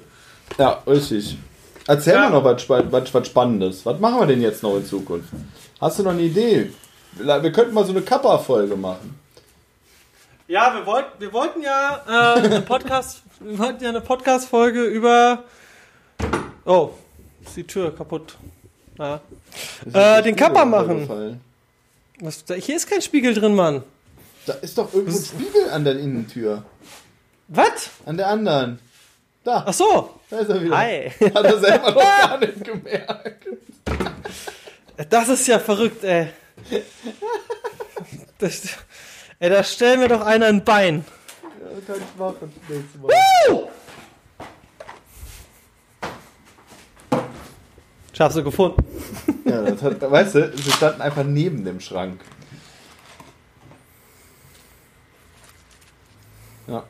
Ja, 0.59 0.83
richtig. 0.87 1.37
Erzähl 1.87 2.15
ja. 2.15 2.21
mal 2.23 2.31
noch 2.31 2.45
was, 2.45 2.69
was, 2.69 3.15
was 3.15 3.27
Spannendes. 3.27 3.87
Was 3.87 4.01
machen 4.01 4.19
wir 4.21 4.27
denn 4.27 4.41
jetzt 4.43 4.63
noch 4.63 4.77
in 4.77 4.85
Zukunft? 4.85 5.29
Hast 5.81 5.99
du 5.99 6.03
noch 6.03 6.11
eine 6.13 6.23
Idee? 6.23 6.73
Wir 7.13 7.53
könnten 7.53 7.73
mal 7.75 7.85
so 7.85 7.93
eine 7.93 8.01
Kappa-Folge 8.03 8.75
machen. 8.77 9.19
Ja, 10.49 10.75
wir, 10.75 10.85
wollt, 10.87 11.07
wir 11.19 11.33
wollten 11.33 11.63
ja 11.63 12.03
äh, 12.37 12.41
eine 12.43 12.61
Podcast, 12.63 13.23
wir 13.41 13.59
wollten 13.59 13.85
ja 13.85 13.91
eine 13.91 14.01
Podcast-Folge 14.01 14.83
über. 14.83 15.45
Oh, 16.65 16.91
ist 17.45 17.57
die 17.57 17.65
Tür 17.65 17.95
kaputt. 17.95 18.35
Ja. 18.99 19.21
Äh, 19.93 20.23
den 20.23 20.35
Kappa 20.35 20.65
machen. 20.65 21.41
Was, 22.21 22.45
da, 22.45 22.55
hier 22.55 22.77
ist 22.77 22.89
kein 22.89 23.03
Spiegel 23.03 23.35
drin, 23.35 23.57
Mann. 23.57 23.83
Da 24.47 24.53
ist 24.55 24.79
doch 24.79 24.93
irgendwo 24.95 25.19
ein 25.19 25.25
Spiegel 25.25 25.71
an 25.71 25.85
der 25.85 25.99
Innentür. 25.99 26.65
Was? 27.49 27.91
An 28.07 28.17
der 28.17 28.29
anderen. 28.29 28.79
Da. 29.43 29.65
Ach 29.67 29.73
so. 29.73 30.21
Da 30.31 30.39
ist 30.39 30.49
er 30.49 30.63
wieder. 30.63 30.77
Hi. 30.77 31.11
Hat 31.35 31.45
er 31.45 31.59
selber 31.59 31.91
noch 31.91 32.03
gar 32.19 32.39
nicht 32.39 32.63
gemerkt. 32.65 33.47
Das 35.11 35.29
ist 35.29 35.47
ja 35.49 35.59
verrückt, 35.59 36.05
ey. 36.05 36.29
Das, 38.39 38.63
ey, 39.41 39.51
da 39.51 39.65
stellen 39.65 40.01
wir 40.01 40.09
doch 40.09 40.21
einer 40.25 40.47
ein 40.47 40.63
Bein. 40.65 41.05
Ja, 41.43 41.77
kann 41.95 42.01
ich 42.01 42.19
machen 42.19 42.53
Nächste 42.69 42.99
Mal. 42.99 43.11
Schaffst 48.17 48.37
du 48.39 48.45
gefunden. 48.45 48.83
Ja, 49.47 49.61
das 49.61 49.83
hat, 49.83 50.01
weißt 50.01 50.35
du, 50.37 50.53
sie 50.57 50.71
standen 50.73 51.03
einfach 51.03 51.23
neben 51.23 51.67
dem 51.67 51.79
Schrank. 51.79 52.19
Ja. 56.67 56.85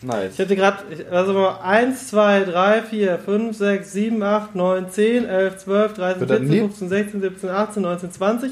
Nice. 0.00 0.34
Ich 0.34 0.38
hatte 0.40 0.54
gerade, 0.54 0.78
also 1.10 1.48
1, 1.60 2.06
2, 2.08 2.44
3, 2.44 2.82
4, 2.82 3.18
5, 3.18 3.56
6, 3.56 3.92
7, 3.92 4.22
8, 4.22 4.54
9, 4.54 4.88
10, 4.90 5.24
11, 5.26 5.56
12, 5.58 5.92
13, 5.94 6.28
14, 6.28 6.48
15, 6.48 6.88
16, 6.88 7.20
17, 7.20 7.50
18, 7.50 7.82
19, 7.82 8.12
20. 8.12 8.50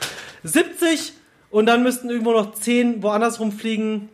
70 0.45 1.13
und 1.51 1.67
dann 1.67 1.83
müssten 1.83 2.11
irgendwo 2.11 2.33
noch 2.33 2.53
10 2.53 3.03
woanders 3.03 3.41
rumfliegen. 3.41 4.11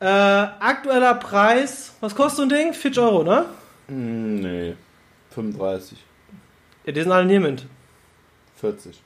Äh, 0.00 0.04
aktueller 0.06 1.14
Preis, 1.14 1.92
was 2.00 2.14
kostet 2.14 2.36
so 2.36 2.42
ein 2.42 2.48
Ding? 2.48 2.72
40 2.74 3.02
Euro, 3.02 3.22
ne? 3.22 3.44
Hm, 3.88 4.40
nee, 4.40 4.74
35. 5.30 5.96
Ja, 6.84 6.92
die 6.92 7.00
sind 7.00 7.12
alle 7.12 7.24
nehmend. 7.24 7.66
40. 8.56 9.00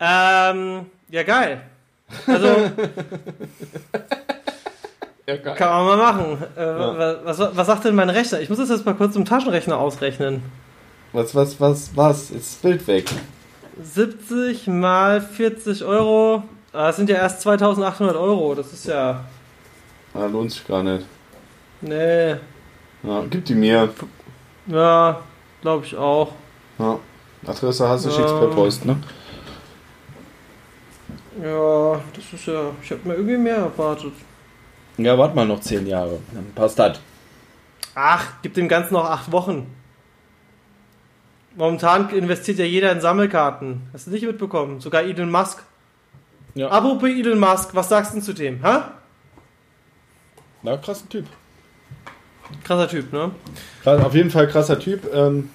Ähm, 0.00 0.86
ja, 1.10 1.22
geil. 1.22 1.62
Also. 2.26 2.46
ja, 5.26 5.36
geil. 5.36 5.54
Kann 5.56 5.86
man 5.86 5.86
mal 5.98 6.12
machen. 6.12 6.42
Äh, 6.56 6.64
ja. 6.66 7.18
was, 7.24 7.38
was 7.38 7.66
sagt 7.66 7.84
denn 7.84 7.94
mein 7.94 8.08
Rechner? 8.10 8.40
Ich 8.40 8.48
muss 8.48 8.58
das 8.58 8.68
jetzt 8.70 8.84
mal 8.86 8.94
kurz 8.94 9.14
im 9.16 9.24
Taschenrechner 9.24 9.78
ausrechnen. 9.78 10.42
Was, 11.12 11.32
was, 11.34 11.60
was, 11.60 11.96
was? 11.96 12.30
Ist 12.30 12.54
das 12.56 12.60
Bild 12.62 12.84
weg? 12.86 13.10
70 13.82 14.66
mal 14.68 15.20
40 15.20 15.84
Euro. 15.84 16.42
Das 16.72 16.80
ah, 16.80 16.92
sind 16.92 17.08
ja 17.10 17.16
erst 17.16 17.40
2800 17.42 18.16
Euro. 18.16 18.54
Das 18.54 18.72
ist 18.72 18.86
ja. 18.86 19.24
ja 20.14 20.20
ah, 20.20 20.26
lohnt 20.26 20.50
sich 20.52 20.66
gar 20.66 20.82
nicht. 20.82 21.04
Nee. 21.80 22.36
Ja, 23.02 23.22
gib 23.28 23.44
die 23.44 23.54
mir. 23.54 23.90
Ja, 24.66 25.20
glaube 25.60 25.84
ich 25.84 25.96
auch. 25.96 26.32
Ja. 26.78 26.98
Adresse 27.48 27.86
hast 27.88 28.06
du, 28.06 28.10
schickst 28.10 28.32
ähm, 28.34 28.40
per 28.40 28.48
Post, 28.50 28.84
ne? 28.86 28.96
Ja, 31.42 32.00
das 32.14 32.32
ist 32.32 32.46
ja. 32.46 32.70
Ich 32.82 32.90
habe 32.90 33.00
mir 33.08 33.14
irgendwie 33.14 33.36
mehr 33.36 33.56
erwartet. 33.56 34.12
Ja, 34.96 35.18
warte 35.18 35.34
mal 35.34 35.46
noch 35.46 35.60
zehn 35.60 35.86
Jahre. 35.86 36.20
Dann 36.32 36.52
passt 36.54 36.78
das. 36.78 37.00
Ach, 37.94 38.34
gib 38.42 38.54
dem 38.54 38.68
Ganzen 38.68 38.94
noch 38.94 39.04
acht 39.04 39.30
Wochen. 39.32 39.66
Momentan 41.56 42.10
investiert 42.10 42.58
ja 42.58 42.64
jeder 42.64 42.90
in 42.92 43.00
Sammelkarten. 43.00 43.82
Hast 43.92 44.06
du 44.06 44.10
nicht 44.10 44.24
mitbekommen? 44.24 44.80
Sogar 44.80 45.02
Elon 45.02 45.30
Musk. 45.30 45.62
Ja. 46.54 46.68
Apropos 46.68 47.08
Elon 47.08 47.38
Musk, 47.38 47.74
was 47.74 47.88
sagst 47.88 48.14
du 48.14 48.20
zu 48.20 48.32
dem? 48.32 48.64
Hä? 48.64 48.78
Na, 50.62 50.76
krasser 50.78 51.08
Typ. 51.08 51.26
Krasser 52.64 52.88
Typ, 52.88 53.12
ne? 53.12 53.30
Auf 53.84 54.14
jeden 54.14 54.30
Fall 54.30 54.48
krasser 54.48 54.78
Typ. 54.78 55.08
Ähm, 55.12 55.50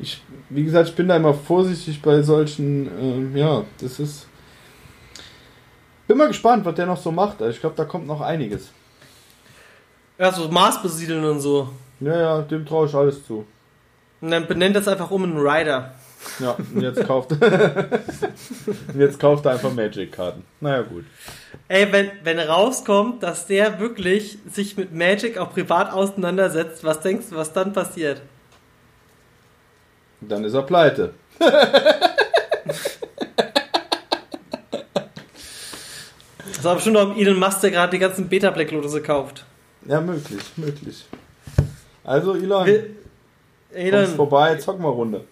ich, 0.00 0.22
wie 0.48 0.64
gesagt, 0.64 0.88
ich 0.88 0.94
bin 0.94 1.08
da 1.08 1.16
immer 1.16 1.34
vorsichtig 1.34 2.00
bei 2.02 2.22
solchen, 2.22 2.86
ähm, 2.98 3.36
ja, 3.36 3.64
das 3.80 4.00
ist. 4.00 4.26
Bin 6.08 6.16
mal 6.16 6.28
gespannt, 6.28 6.64
was 6.64 6.74
der 6.74 6.86
noch 6.86 6.96
so 7.00 7.12
macht. 7.12 7.40
Ich 7.42 7.60
glaube, 7.60 7.76
da 7.76 7.84
kommt 7.84 8.06
noch 8.06 8.20
einiges. 8.20 8.72
Ja, 10.18 10.32
so 10.32 10.48
Mars 10.48 10.82
besiedeln 10.82 11.24
und 11.24 11.40
so. 11.40 11.68
Ja, 12.00 12.16
ja, 12.18 12.42
dem 12.42 12.66
traue 12.66 12.86
ich 12.88 12.94
alles 12.94 13.24
zu. 13.24 13.46
Und 14.20 14.30
dann 14.30 14.46
benennt 14.48 14.74
das 14.74 14.88
einfach 14.88 15.10
um 15.10 15.22
einen 15.22 15.38
Rider. 15.38 15.94
Ja, 16.38 16.56
und 16.74 16.82
jetzt 16.82 17.06
kauft. 17.06 17.30
jetzt 18.98 19.20
kauft 19.20 19.46
er 19.46 19.52
einfach 19.52 19.72
Magic-Karten. 19.72 20.42
Naja, 20.60 20.82
gut. 20.82 21.04
Ey, 21.68 21.90
wenn, 21.92 22.10
wenn 22.24 22.38
rauskommt, 22.40 23.22
dass 23.22 23.46
der 23.46 23.78
wirklich 23.78 24.38
sich 24.50 24.76
mit 24.76 24.92
Magic 24.94 25.38
auch 25.38 25.52
privat 25.52 25.92
auseinandersetzt, 25.92 26.84
was 26.84 27.00
denkst 27.00 27.26
du, 27.30 27.36
was 27.36 27.52
dann 27.54 27.72
passiert? 27.72 28.20
Dann 30.20 30.44
ist 30.44 30.52
er 30.54 30.62
pleite. 30.62 31.14
Das 31.38 31.52
war 36.64 36.74
bestimmt 36.76 36.96
auch 36.98 37.16
Elon 37.16 37.38
Musk, 37.40 37.62
der 37.62 37.70
gerade 37.72 37.90
die 37.92 37.98
ganzen 37.98 38.28
Beta 38.28 38.50
Black 38.50 38.70
Lotusse 38.70 39.00
kauft. 39.00 39.44
Ja, 39.86 39.98
möglich, 40.00 40.42
möglich. 40.56 41.06
Also 42.04 42.34
Elon, 42.34 42.66
Will 42.66 42.96
Elon 43.72 44.06
vorbei, 44.08 44.56
zocken 44.56 44.82
wir 44.84 44.90
Runde. 44.90 45.24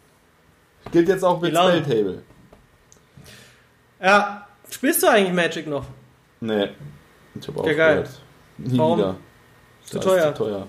Gilt 0.91 1.09
jetzt 1.09 1.23
auch 1.23 1.39
mit 1.41 1.51
Elon. 1.53 1.83
Table. 1.85 2.23
Ja, 4.01 4.47
spielst 4.71 5.03
du 5.03 5.09
eigentlich 5.09 5.35
Magic 5.35 5.67
noch? 5.67 5.85
Nee, 6.41 6.69
ich 7.39 7.47
hab 7.47 7.59
auch 7.59 7.67
ja, 7.67 7.75
geil. 7.75 8.09
Nie 8.57 8.79
Warum? 8.79 8.99
Wieder. 8.99 9.17
Zu 9.85 9.99
teuer. 10.01 10.35
zu 10.35 10.45
teuer. 10.45 10.67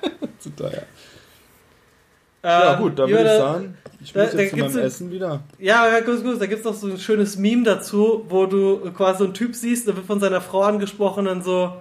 zu 0.38 0.50
teuer 0.50 0.82
ja, 2.44 2.74
ähm, 2.74 2.78
gut, 2.80 2.98
dann 2.98 3.08
ja, 3.08 3.16
würde 3.16 3.30
ich 3.32 3.38
sagen, 3.38 3.78
ich 4.04 4.12
da, 4.12 4.22
muss 4.24 4.32
jetzt 4.34 4.50
zu 4.50 4.56
meinem 4.56 4.78
Essen 4.78 5.10
wieder. 5.12 5.40
Ja, 5.58 6.00
gut, 6.00 6.22
gut, 6.24 6.40
da 6.40 6.46
gibt 6.46 6.60
es 6.60 6.64
noch 6.64 6.74
so 6.74 6.88
ein 6.88 6.98
schönes 6.98 7.36
Meme 7.36 7.62
dazu, 7.62 8.24
wo 8.28 8.46
du 8.46 8.78
quasi 8.92 9.18
so 9.20 9.24
einen 9.24 9.34
Typ 9.34 9.54
siehst, 9.54 9.86
der 9.86 9.94
wird 9.96 10.06
von 10.06 10.20
seiner 10.20 10.40
Frau 10.40 10.62
angesprochen 10.62 11.28
und 11.28 11.44
so, 11.44 11.72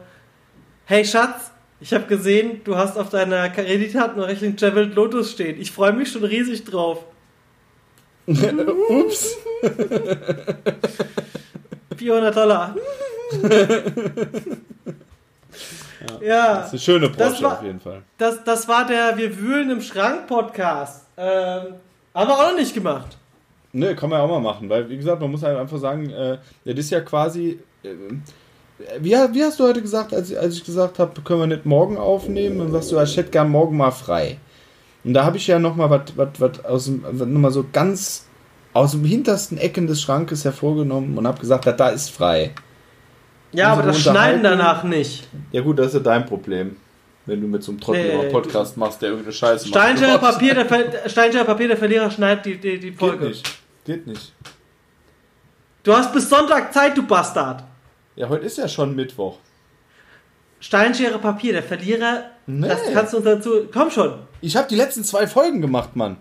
hey 0.85 1.03
Schatz, 1.03 1.51
ich 1.79 1.93
habe 1.93 2.05
gesehen, 2.05 2.61
du 2.63 2.75
hast 2.77 2.97
auf 2.97 3.09
deiner 3.09 3.47
noch 3.47 3.55
Kreditkartenrechnung 3.55 4.53
Javelin 4.55 4.93
Lotus 4.93 5.31
stehen. 5.31 5.59
Ich 5.59 5.71
freue 5.71 5.93
mich 5.93 6.11
schon 6.11 6.23
riesig 6.23 6.63
drauf. 6.63 6.99
Ups. 8.27 9.35
400 11.97 12.35
Dollar. 12.37 12.75
Ja. 16.09 16.21
ja. 16.27 16.53
Das 16.55 16.65
ist 16.67 16.71
eine 16.73 16.79
schöne 16.81 17.09
Porsche 17.09 17.43
war, 17.43 17.53
auf 17.59 17.63
jeden 17.63 17.79
Fall. 17.79 18.01
Das, 18.17 18.43
das 18.43 18.67
war 18.67 18.85
der 18.85 19.17
Wir 19.17 19.37
wühlen 19.39 19.69
im 19.69 19.81
Schrank-Podcast. 19.81 21.05
Ähm, 21.17 21.75
haben 22.13 22.29
wir 22.29 22.37
auch 22.39 22.51
noch 22.51 22.57
nicht 22.57 22.73
gemacht. 22.73 23.17
Ne, 23.73 23.95
kann 23.95 24.09
man 24.09 24.19
ja 24.19 24.25
auch 24.25 24.29
mal 24.29 24.41
machen, 24.41 24.67
weil 24.69 24.89
wie 24.89 24.97
gesagt, 24.97 25.21
man 25.21 25.31
muss 25.31 25.43
halt 25.43 25.57
einfach 25.57 25.77
sagen, 25.79 26.09
äh, 26.09 26.37
das 26.65 26.75
ist 26.75 26.89
ja 26.89 27.01
quasi. 27.01 27.59
Äh, 27.83 27.89
wie, 28.99 29.11
wie, 29.11 29.43
hast 29.43 29.59
du 29.59 29.63
heute 29.63 29.81
gesagt, 29.81 30.13
als, 30.13 30.33
als 30.35 30.55
ich 30.55 30.63
gesagt 30.63 30.97
habe, 30.99 31.21
können 31.21 31.39
wir 31.41 31.47
nicht 31.47 31.65
morgen 31.65 31.97
aufnehmen? 31.97 32.57
Dann 32.59 32.71
sagst 32.71 32.91
du, 32.91 32.99
ich 32.99 33.15
hätte 33.15 33.29
gern 33.29 33.49
morgen 33.49 33.77
mal 33.77 33.91
frei. 33.91 34.37
Und 35.03 35.13
da 35.13 35.23
habe 35.23 35.37
ich 35.37 35.47
ja 35.47 35.57
nochmal 35.59 35.89
was, 35.89 36.89
nochmal 37.17 37.51
so 37.51 37.65
ganz 37.71 38.25
aus 38.73 38.91
dem 38.91 39.05
hintersten 39.05 39.57
Ecken 39.57 39.85
des 39.87 40.01
Schrankes 40.01 40.45
hervorgenommen 40.45 41.17
und 41.17 41.27
habe 41.27 41.39
gesagt, 41.39 41.67
da 41.79 41.89
ist 41.89 42.09
frei. 42.09 42.51
Ja, 43.53 43.73
aber 43.73 43.83
das 43.83 44.01
Schneiden 44.01 44.43
danach 44.43 44.83
nicht. 44.83 45.27
Ja 45.51 45.61
gut, 45.61 45.79
das 45.79 45.87
ist 45.87 45.93
ja 45.95 45.99
dein 45.99 46.25
Problem. 46.25 46.77
Wenn 47.25 47.39
du 47.41 47.47
mit 47.47 47.63
so 47.63 47.71
einem 47.71 47.81
Trottel 47.81 48.17
nee. 48.17 48.29
Podcast 48.31 48.77
machst, 48.77 49.01
der 49.01 49.09
irgendeine 49.09 49.33
Scheiße 49.33 49.65
macht. 49.65 49.79
Steinschere 49.79 50.17
Papier, 50.17 50.55
der 50.55 51.09
Steinschere 51.09 51.45
Papier, 51.45 51.67
der 51.67 51.77
Verlierer 51.77 52.09
schneidet 52.09 52.45
die, 52.45 52.57
die, 52.59 52.79
die 52.79 52.91
Folge. 52.91 53.25
Geht 53.27 53.27
nicht. 53.27 53.49
Geht 53.85 54.07
nicht. 54.07 54.33
Du 55.83 55.93
hast 55.95 56.11
bis 56.13 56.27
Sonntag 56.29 56.73
Zeit, 56.73 56.97
du 56.97 57.03
Bastard. 57.05 57.63
Ja, 58.15 58.27
heute 58.29 58.45
ist 58.45 58.57
ja 58.57 58.67
schon 58.67 58.95
Mittwoch. 58.95 59.37
Steinschere 60.59 61.19
Papier, 61.19 61.53
der 61.53 61.63
Verlierer. 61.63 62.23
Nee. 62.47 62.67
Das 62.67 62.79
kannst 62.91 63.13
du 63.13 63.17
uns 63.17 63.25
dazu. 63.25 63.67
Komm 63.71 63.91
schon. 63.91 64.15
Ich 64.41 64.55
habe 64.55 64.67
die 64.67 64.75
letzten 64.75 65.03
zwei 65.03 65.27
Folgen 65.27 65.61
gemacht, 65.61 65.95
Mann. 65.95 66.17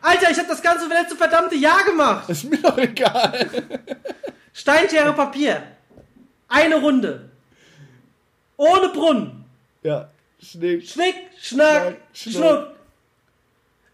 Alter, 0.00 0.30
ich 0.30 0.38
habe 0.38 0.48
das 0.48 0.62
ganze 0.62 0.88
letzte 0.88 1.14
verdammte 1.16 1.56
Jahr 1.56 1.84
gemacht. 1.84 2.28
Ist 2.30 2.44
mir 2.48 2.56
doch 2.58 2.76
egal. 2.78 3.48
Steinschere 4.52 5.12
Papier. 5.12 5.62
Eine 6.54 6.76
Runde. 6.80 7.20
Ohne 8.58 8.90
Brunnen. 8.92 9.44
Ja. 9.82 10.08
Schnick. 10.42 10.86
Schnick, 10.86 11.14
schnack, 11.40 11.96
schnuck. 12.12 12.34
schnuck. 12.34 12.66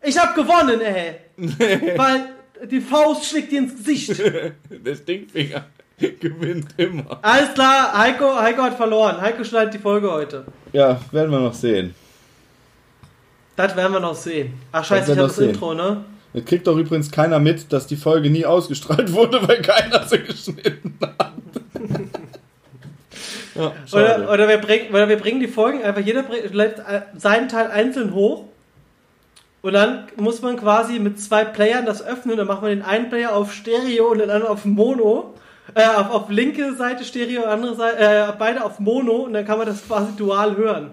Ich 0.02 0.18
hab 0.18 0.34
gewonnen, 0.34 0.80
ey. 0.80 1.14
Weil 1.96 2.30
die 2.68 2.80
Faust 2.80 3.26
schlägt 3.26 3.52
dir 3.52 3.58
ins 3.60 3.76
Gesicht. 3.76 4.18
Der 4.70 4.94
Stinkfinger 4.96 5.66
gewinnt 5.98 6.66
immer. 6.78 7.18
Alles 7.22 7.54
klar, 7.54 7.96
Heiko, 7.96 8.34
Heiko 8.34 8.62
hat 8.62 8.74
verloren. 8.74 9.20
Heiko 9.20 9.44
schneidet 9.44 9.74
die 9.74 9.78
Folge 9.78 10.10
heute. 10.10 10.44
Ja, 10.72 11.00
werden 11.12 11.30
wir 11.30 11.40
noch 11.40 11.54
sehen. 11.54 11.94
Das 13.54 13.76
werden 13.76 13.92
wir 13.92 14.00
noch 14.00 14.14
sehen. 14.16 14.54
Ach 14.72 14.84
scheiße, 14.84 15.12
ich 15.12 15.18
hab 15.18 15.26
das 15.26 15.36
sehen. 15.36 15.50
Intro, 15.50 15.74
ne? 15.74 16.04
Es 16.34 16.44
kriegt 16.44 16.66
doch 16.66 16.76
übrigens 16.76 17.10
keiner 17.10 17.38
mit, 17.38 17.72
dass 17.72 17.86
die 17.86 17.96
Folge 17.96 18.30
nie 18.30 18.44
ausgestrahlt 18.46 19.12
wurde, 19.12 19.46
weil 19.46 19.62
keiner 19.62 20.06
sie 20.06 20.18
geschnitten 20.18 20.98
hat. 21.02 21.27
Ja, 23.58 23.72
oder, 23.92 24.32
oder, 24.32 24.48
wir 24.48 24.58
bring, 24.58 24.88
oder 24.90 25.08
wir 25.08 25.16
bringen 25.18 25.40
die 25.40 25.48
Folgen 25.48 25.82
einfach, 25.82 26.00
jeder 26.00 26.22
lädt 26.22 26.78
äh, 26.78 27.02
seinen 27.16 27.48
Teil 27.48 27.68
einzeln 27.72 28.14
hoch 28.14 28.44
und 29.62 29.72
dann 29.72 30.04
muss 30.16 30.42
man 30.42 30.56
quasi 30.56 31.00
mit 31.00 31.20
zwei 31.20 31.44
Playern 31.44 31.84
das 31.84 32.04
öffnen. 32.04 32.36
Dann 32.36 32.46
macht 32.46 32.62
man 32.62 32.70
den 32.70 32.82
einen 32.82 33.08
Player 33.08 33.34
auf 33.34 33.52
Stereo 33.52 34.06
und 34.08 34.18
den 34.18 34.30
anderen 34.30 34.52
auf 34.52 34.64
Mono. 34.64 35.34
Äh, 35.74 35.84
auf, 35.84 36.10
auf 36.12 36.30
linke 36.30 36.74
Seite 36.76 37.04
Stereo, 37.04 37.44
andere 37.44 37.74
Seite, 37.74 37.98
äh, 37.98 38.32
beide 38.38 38.64
auf 38.64 38.78
Mono 38.78 39.16
und 39.24 39.32
dann 39.34 39.44
kann 39.44 39.58
man 39.58 39.66
das 39.66 39.86
quasi 39.86 40.14
dual 40.16 40.56
hören. 40.56 40.92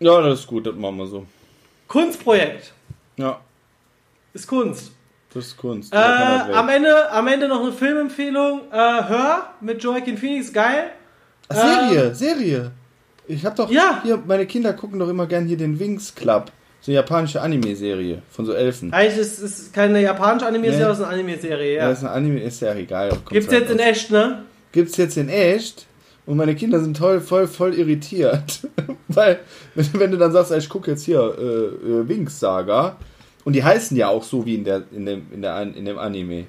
Ja, 0.00 0.20
das 0.20 0.40
ist 0.40 0.46
gut, 0.46 0.66
das 0.66 0.76
machen 0.76 0.98
wir 0.98 1.06
so. 1.06 1.26
Kunstprojekt. 1.88 2.72
Ja. 3.16 3.40
Ist 4.32 4.46
Kunst 4.46 4.92
fürs 5.42 5.56
Kunst. 5.56 5.92
Äh, 5.92 5.96
am, 5.96 6.68
Ende, 6.68 7.10
am 7.10 7.26
Ende 7.26 7.48
noch 7.48 7.60
eine 7.62 7.72
Filmempfehlung. 7.72 8.62
Äh, 8.72 8.76
Hör 9.08 9.48
mit 9.60 9.82
Joaquin 9.82 10.16
Phoenix, 10.18 10.52
geil. 10.52 10.84
Serie, 11.50 12.04
ähm, 12.08 12.14
Serie. 12.14 12.70
Ich 13.26 13.44
hab 13.44 13.56
doch 13.56 13.70
ja. 13.70 14.00
hier, 14.02 14.18
meine 14.26 14.46
Kinder 14.46 14.72
gucken 14.72 14.98
doch 14.98 15.08
immer 15.08 15.26
gern 15.26 15.46
hier 15.46 15.56
den 15.56 15.78
Wings 15.78 16.14
Club. 16.14 16.50
So 16.80 16.90
eine 16.92 16.96
japanische 16.96 17.40
Anime-Serie 17.40 18.22
von 18.30 18.46
so 18.46 18.52
Elfen. 18.52 18.92
Eigentlich 18.92 19.18
ist 19.20 19.42
es 19.42 19.72
keine 19.72 20.00
japanische 20.00 20.46
Anime-Serie, 20.46 20.82
nee. 20.86 20.92
es 20.92 21.00
eine 21.00 21.08
Anime-Serie, 21.14 21.76
ja. 21.76 21.82
ja. 21.84 21.90
ist 21.90 22.00
eine 22.00 22.10
Anime, 22.10 22.40
ist 22.42 22.60
ja 22.60 22.74
egal. 22.74 23.10
Gibt's 23.30 23.52
halt 23.52 23.62
jetzt 23.64 23.72
aus. 23.72 23.76
in 23.76 23.78
echt, 23.80 24.10
ne? 24.10 24.42
Gibt's 24.72 24.96
jetzt 24.96 25.16
in 25.16 25.28
echt. 25.28 25.86
Und 26.26 26.36
meine 26.36 26.54
Kinder 26.54 26.80
sind 26.80 26.96
toll, 26.96 27.20
voll, 27.20 27.46
voll 27.48 27.74
irritiert. 27.74 28.60
Weil, 29.08 29.40
wenn, 29.74 30.10
du 30.10 30.18
dann 30.18 30.32
sagst, 30.32 30.52
ich 30.52 30.68
gucke 30.68 30.90
jetzt 30.90 31.02
hier 31.04 31.18
äh, 31.20 31.44
äh 31.44 32.08
Wings 32.08 32.38
Saga, 32.38 32.96
und 33.44 33.54
die 33.54 33.64
heißen 33.64 33.96
ja 33.96 34.08
auch 34.08 34.22
so 34.22 34.44
wie 34.46 34.56
in, 34.56 34.64
der, 34.64 34.82
in, 34.92 35.06
dem, 35.06 35.26
in, 35.32 35.42
der, 35.42 35.62
in 35.62 35.84
dem 35.84 35.98
Anime. 35.98 36.46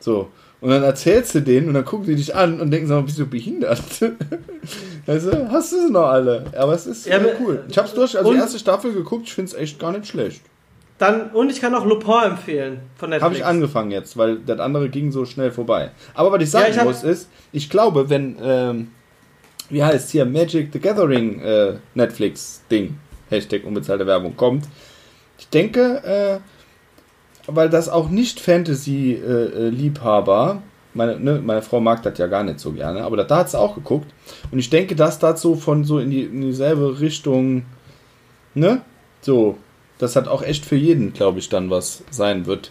So. 0.00 0.28
Und 0.60 0.70
dann 0.70 0.82
erzählst 0.82 1.34
du 1.34 1.40
denen 1.40 1.68
und 1.68 1.74
dann 1.74 1.84
gucken 1.84 2.06
die 2.06 2.14
dich 2.16 2.34
an 2.34 2.60
und 2.60 2.70
denken 2.70 2.88
so, 2.88 3.00
bist 3.02 3.18
du 3.18 3.26
behindert? 3.26 3.80
also, 5.06 5.48
hast 5.50 5.72
du 5.72 5.86
sie 5.86 5.92
noch 5.92 6.06
alle? 6.08 6.44
Aber 6.56 6.72
es 6.74 6.86
ist 6.86 7.06
ja, 7.06 7.18
äh, 7.18 7.34
cool. 7.40 7.64
Ich 7.68 7.76
hab's 7.76 7.92
durch, 7.94 8.16
also 8.16 8.32
die 8.32 8.38
erste 8.38 8.58
Staffel 8.58 8.92
geguckt, 8.92 9.26
ich 9.26 9.34
find's 9.34 9.52
echt 9.54 9.78
gar 9.78 9.92
nicht 9.92 10.06
schlecht. 10.06 10.40
Dann, 10.98 11.30
und 11.30 11.50
ich 11.50 11.60
kann 11.60 11.74
auch 11.74 11.84
Lupin 11.84 12.22
empfehlen 12.24 12.80
von 12.96 13.10
Netflix. 13.10 13.24
Hab 13.28 13.36
ich 13.36 13.44
angefangen 13.44 13.90
jetzt, 13.90 14.16
weil 14.16 14.38
das 14.38 14.60
andere 14.60 14.88
ging 14.88 15.10
so 15.10 15.24
schnell 15.24 15.50
vorbei. 15.50 15.90
Aber 16.14 16.30
was 16.32 16.42
ich 16.42 16.50
sagen 16.50 16.66
ja, 16.72 16.76
ich 16.80 16.84
muss 16.84 17.02
ist, 17.02 17.28
ich 17.52 17.68
glaube, 17.68 18.08
wenn, 18.08 18.36
ähm, 18.40 18.88
wie 19.70 19.82
heißt 19.82 20.10
hier, 20.10 20.24
Magic 20.24 20.70
the 20.72 20.78
Gathering 20.78 21.40
äh, 21.40 21.74
Netflix-Ding, 21.94 22.94
Hashtag 23.28 23.64
unbezahlte 23.64 24.06
Werbung, 24.06 24.36
kommt, 24.36 24.64
ich 25.38 25.48
denke, 25.48 26.02
äh, 26.04 26.38
weil 27.46 27.68
das 27.70 27.88
auch 27.88 28.08
nicht 28.08 28.40
Fantasy-Liebhaber, 28.40 30.46
äh, 30.54 30.56
äh, 30.58 30.62
meine, 30.94 31.18
ne, 31.20 31.40
meine 31.44 31.62
Frau 31.62 31.78
mag 31.80 32.02
das 32.02 32.16
ja 32.18 32.26
gar 32.28 32.42
nicht 32.44 32.60
so 32.60 32.70
gerne, 32.72 33.02
aber 33.02 33.16
da, 33.16 33.24
da 33.24 33.36
hat 33.38 33.50
sie 33.50 33.58
auch 33.58 33.74
geguckt. 33.74 34.06
Und 34.50 34.58
ich 34.58 34.68
denke, 34.70 34.94
dass 34.94 35.18
das 35.18 35.40
so 35.42 35.56
von 35.56 35.84
so 35.84 35.98
in, 35.98 36.10
die, 36.10 36.22
in 36.22 36.40
dieselbe 36.42 37.00
Richtung, 37.00 37.64
ne? 38.54 38.80
So, 39.20 39.56
das 39.98 40.14
hat 40.16 40.26
auch 40.28 40.42
echt 40.42 40.64
für 40.66 40.76
jeden, 40.76 41.12
glaube 41.12 41.38
ich, 41.40 41.48
dann 41.48 41.68
was 41.70 42.02
sein 42.10 42.46
wird. 42.46 42.70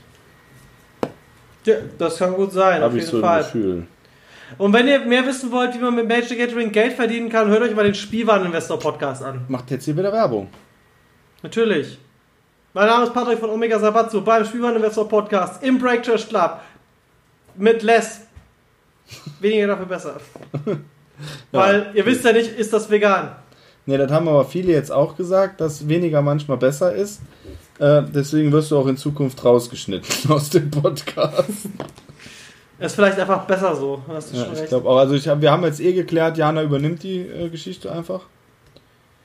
Ja, 1.66 1.76
das 1.98 2.18
kann 2.18 2.34
gut 2.34 2.52
sein, 2.54 2.82
Hab 2.82 2.90
auf 2.90 2.96
jeden 2.96 3.06
so 3.08 3.22
Fall. 3.22 3.40
Ein 3.40 3.46
Gefühl. 3.46 3.88
Und 4.58 4.74
wenn 4.74 4.86
ihr 4.88 5.00
mehr 5.00 5.26
wissen 5.26 5.52
wollt, 5.52 5.74
wie 5.74 5.80
man 5.80 5.96
mit 5.96 6.08
Magic 6.08 6.38
Gathering 6.38 6.72
Geld 6.72 6.94
verdienen 6.94 7.30
kann, 7.30 7.48
hört 7.48 7.62
euch 7.64 7.74
mal 7.76 7.84
den 7.86 7.96
Spielwareninvestor 7.96 8.78
Podcast 8.78 9.24
an. 9.24 9.46
Macht 9.48 9.72
jetzt 9.72 9.86
hier 9.86 9.98
wieder 9.98 10.12
Werbung. 10.14 10.50
Natürlich. 11.42 11.98
Mein 12.76 12.88
Name 12.88 13.04
ist 13.06 13.14
Patrick 13.14 13.38
von 13.38 13.52
Omega 13.52 13.78
Sabatso 13.80 14.22
beim 14.22 14.44
Spielmann 14.46 14.76
Investor 14.76 15.08
Podcast 15.08 15.62
im 15.62 15.78
Break 15.78 16.02
Club 16.02 16.60
mit 17.56 17.84
Less. 17.84 18.22
Weniger 19.40 19.68
dafür 19.68 19.86
besser. 19.86 20.16
ja. 20.66 20.76
Weil 21.52 21.92
ihr 21.94 22.04
wisst 22.04 22.26
ja 22.26 22.32
nicht, 22.34 22.52
ist 22.58 22.74
das 22.74 22.90
vegan. 22.90 23.36
Ne, 23.86 24.00
das 24.00 24.12
haben 24.12 24.28
aber 24.28 24.44
viele 24.46 24.72
jetzt 24.74 24.92
auch 24.92 25.16
gesagt, 25.16 25.62
dass 25.62 25.88
weniger 25.88 26.24
manchmal 26.24 26.58
besser 26.58 26.92
ist. 26.96 27.22
Äh, 27.78 28.02
deswegen 28.12 28.52
wirst 28.52 28.72
du 28.72 28.80
auch 28.80 28.88
in 28.88 28.98
Zukunft 28.98 29.46
rausgeschnitten 29.46 30.32
aus 30.32 30.50
dem 30.50 30.72
Podcast. 30.72 31.50
Ist 32.80 32.96
vielleicht 32.96 33.20
einfach 33.20 33.46
besser 33.46 33.76
so. 33.76 34.02
Hast 34.08 34.34
du 34.34 34.38
Ja, 34.38 34.48
ich 34.52 34.66
glaube 34.66 34.90
auch. 34.90 34.98
Also 34.98 35.16
hab, 35.30 35.42
wir 35.42 35.52
haben 35.52 35.64
jetzt 35.64 35.80
eh 35.80 35.94
geklärt, 35.94 36.40
Jana 36.40 36.64
übernimmt 36.64 37.04
die 37.04 37.20
äh, 37.20 37.50
Geschichte 37.50 37.92
einfach. 37.92 38.22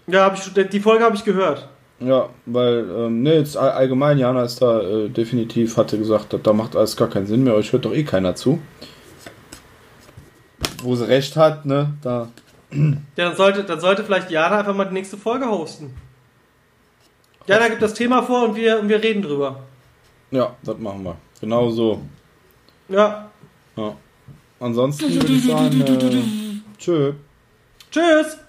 Ja, 0.06 0.34
ich, 0.34 0.68
die 0.70 0.80
Folge 0.80 1.02
habe 1.02 1.16
ich 1.16 1.24
gehört. 1.24 1.66
Ja, 2.00 2.28
weil, 2.46 2.88
ähm, 2.96 3.22
ne, 3.22 3.34
jetzt 3.34 3.56
allgemein, 3.56 4.18
Jana 4.18 4.44
ist 4.44 4.62
da 4.62 4.80
äh, 4.80 5.08
definitiv, 5.08 5.76
hatte 5.76 5.98
gesagt, 5.98 6.36
da 6.44 6.52
macht 6.52 6.76
alles 6.76 6.96
gar 6.96 7.08
keinen 7.08 7.26
Sinn 7.26 7.42
mehr, 7.42 7.54
euch 7.54 7.72
hört 7.72 7.84
doch 7.84 7.92
eh 7.92 8.04
keiner 8.04 8.36
zu. 8.36 8.60
Wo 10.82 10.94
sie 10.94 11.08
recht 11.08 11.36
hat, 11.36 11.66
ne, 11.66 11.94
da. 12.02 12.28
Ja, 12.70 12.90
dann 13.16 13.36
sollte, 13.36 13.64
dann 13.64 13.80
sollte 13.80 14.04
vielleicht 14.04 14.30
Jana 14.30 14.60
einfach 14.60 14.76
mal 14.76 14.84
die 14.84 14.92
nächste 14.94 15.16
Folge 15.16 15.46
hosten. 15.48 15.92
Jana 17.46 17.66
gibt 17.68 17.82
das 17.82 17.94
Thema 17.94 18.22
vor 18.22 18.44
und 18.50 18.54
wir, 18.56 18.78
und 18.78 18.88
wir 18.88 19.02
reden 19.02 19.22
drüber. 19.22 19.60
Ja, 20.30 20.54
das 20.62 20.78
machen 20.78 21.02
wir. 21.02 21.16
Genau 21.40 21.68
so. 21.70 22.02
Ja. 22.90 23.28
ja. 23.74 23.96
Ansonsten 24.60 25.12
würde 25.14 25.32
ich 25.32 25.46
sagen, 25.46 25.80
äh, 25.80 26.78
tschö. 26.78 27.12
Tschüss. 27.90 28.47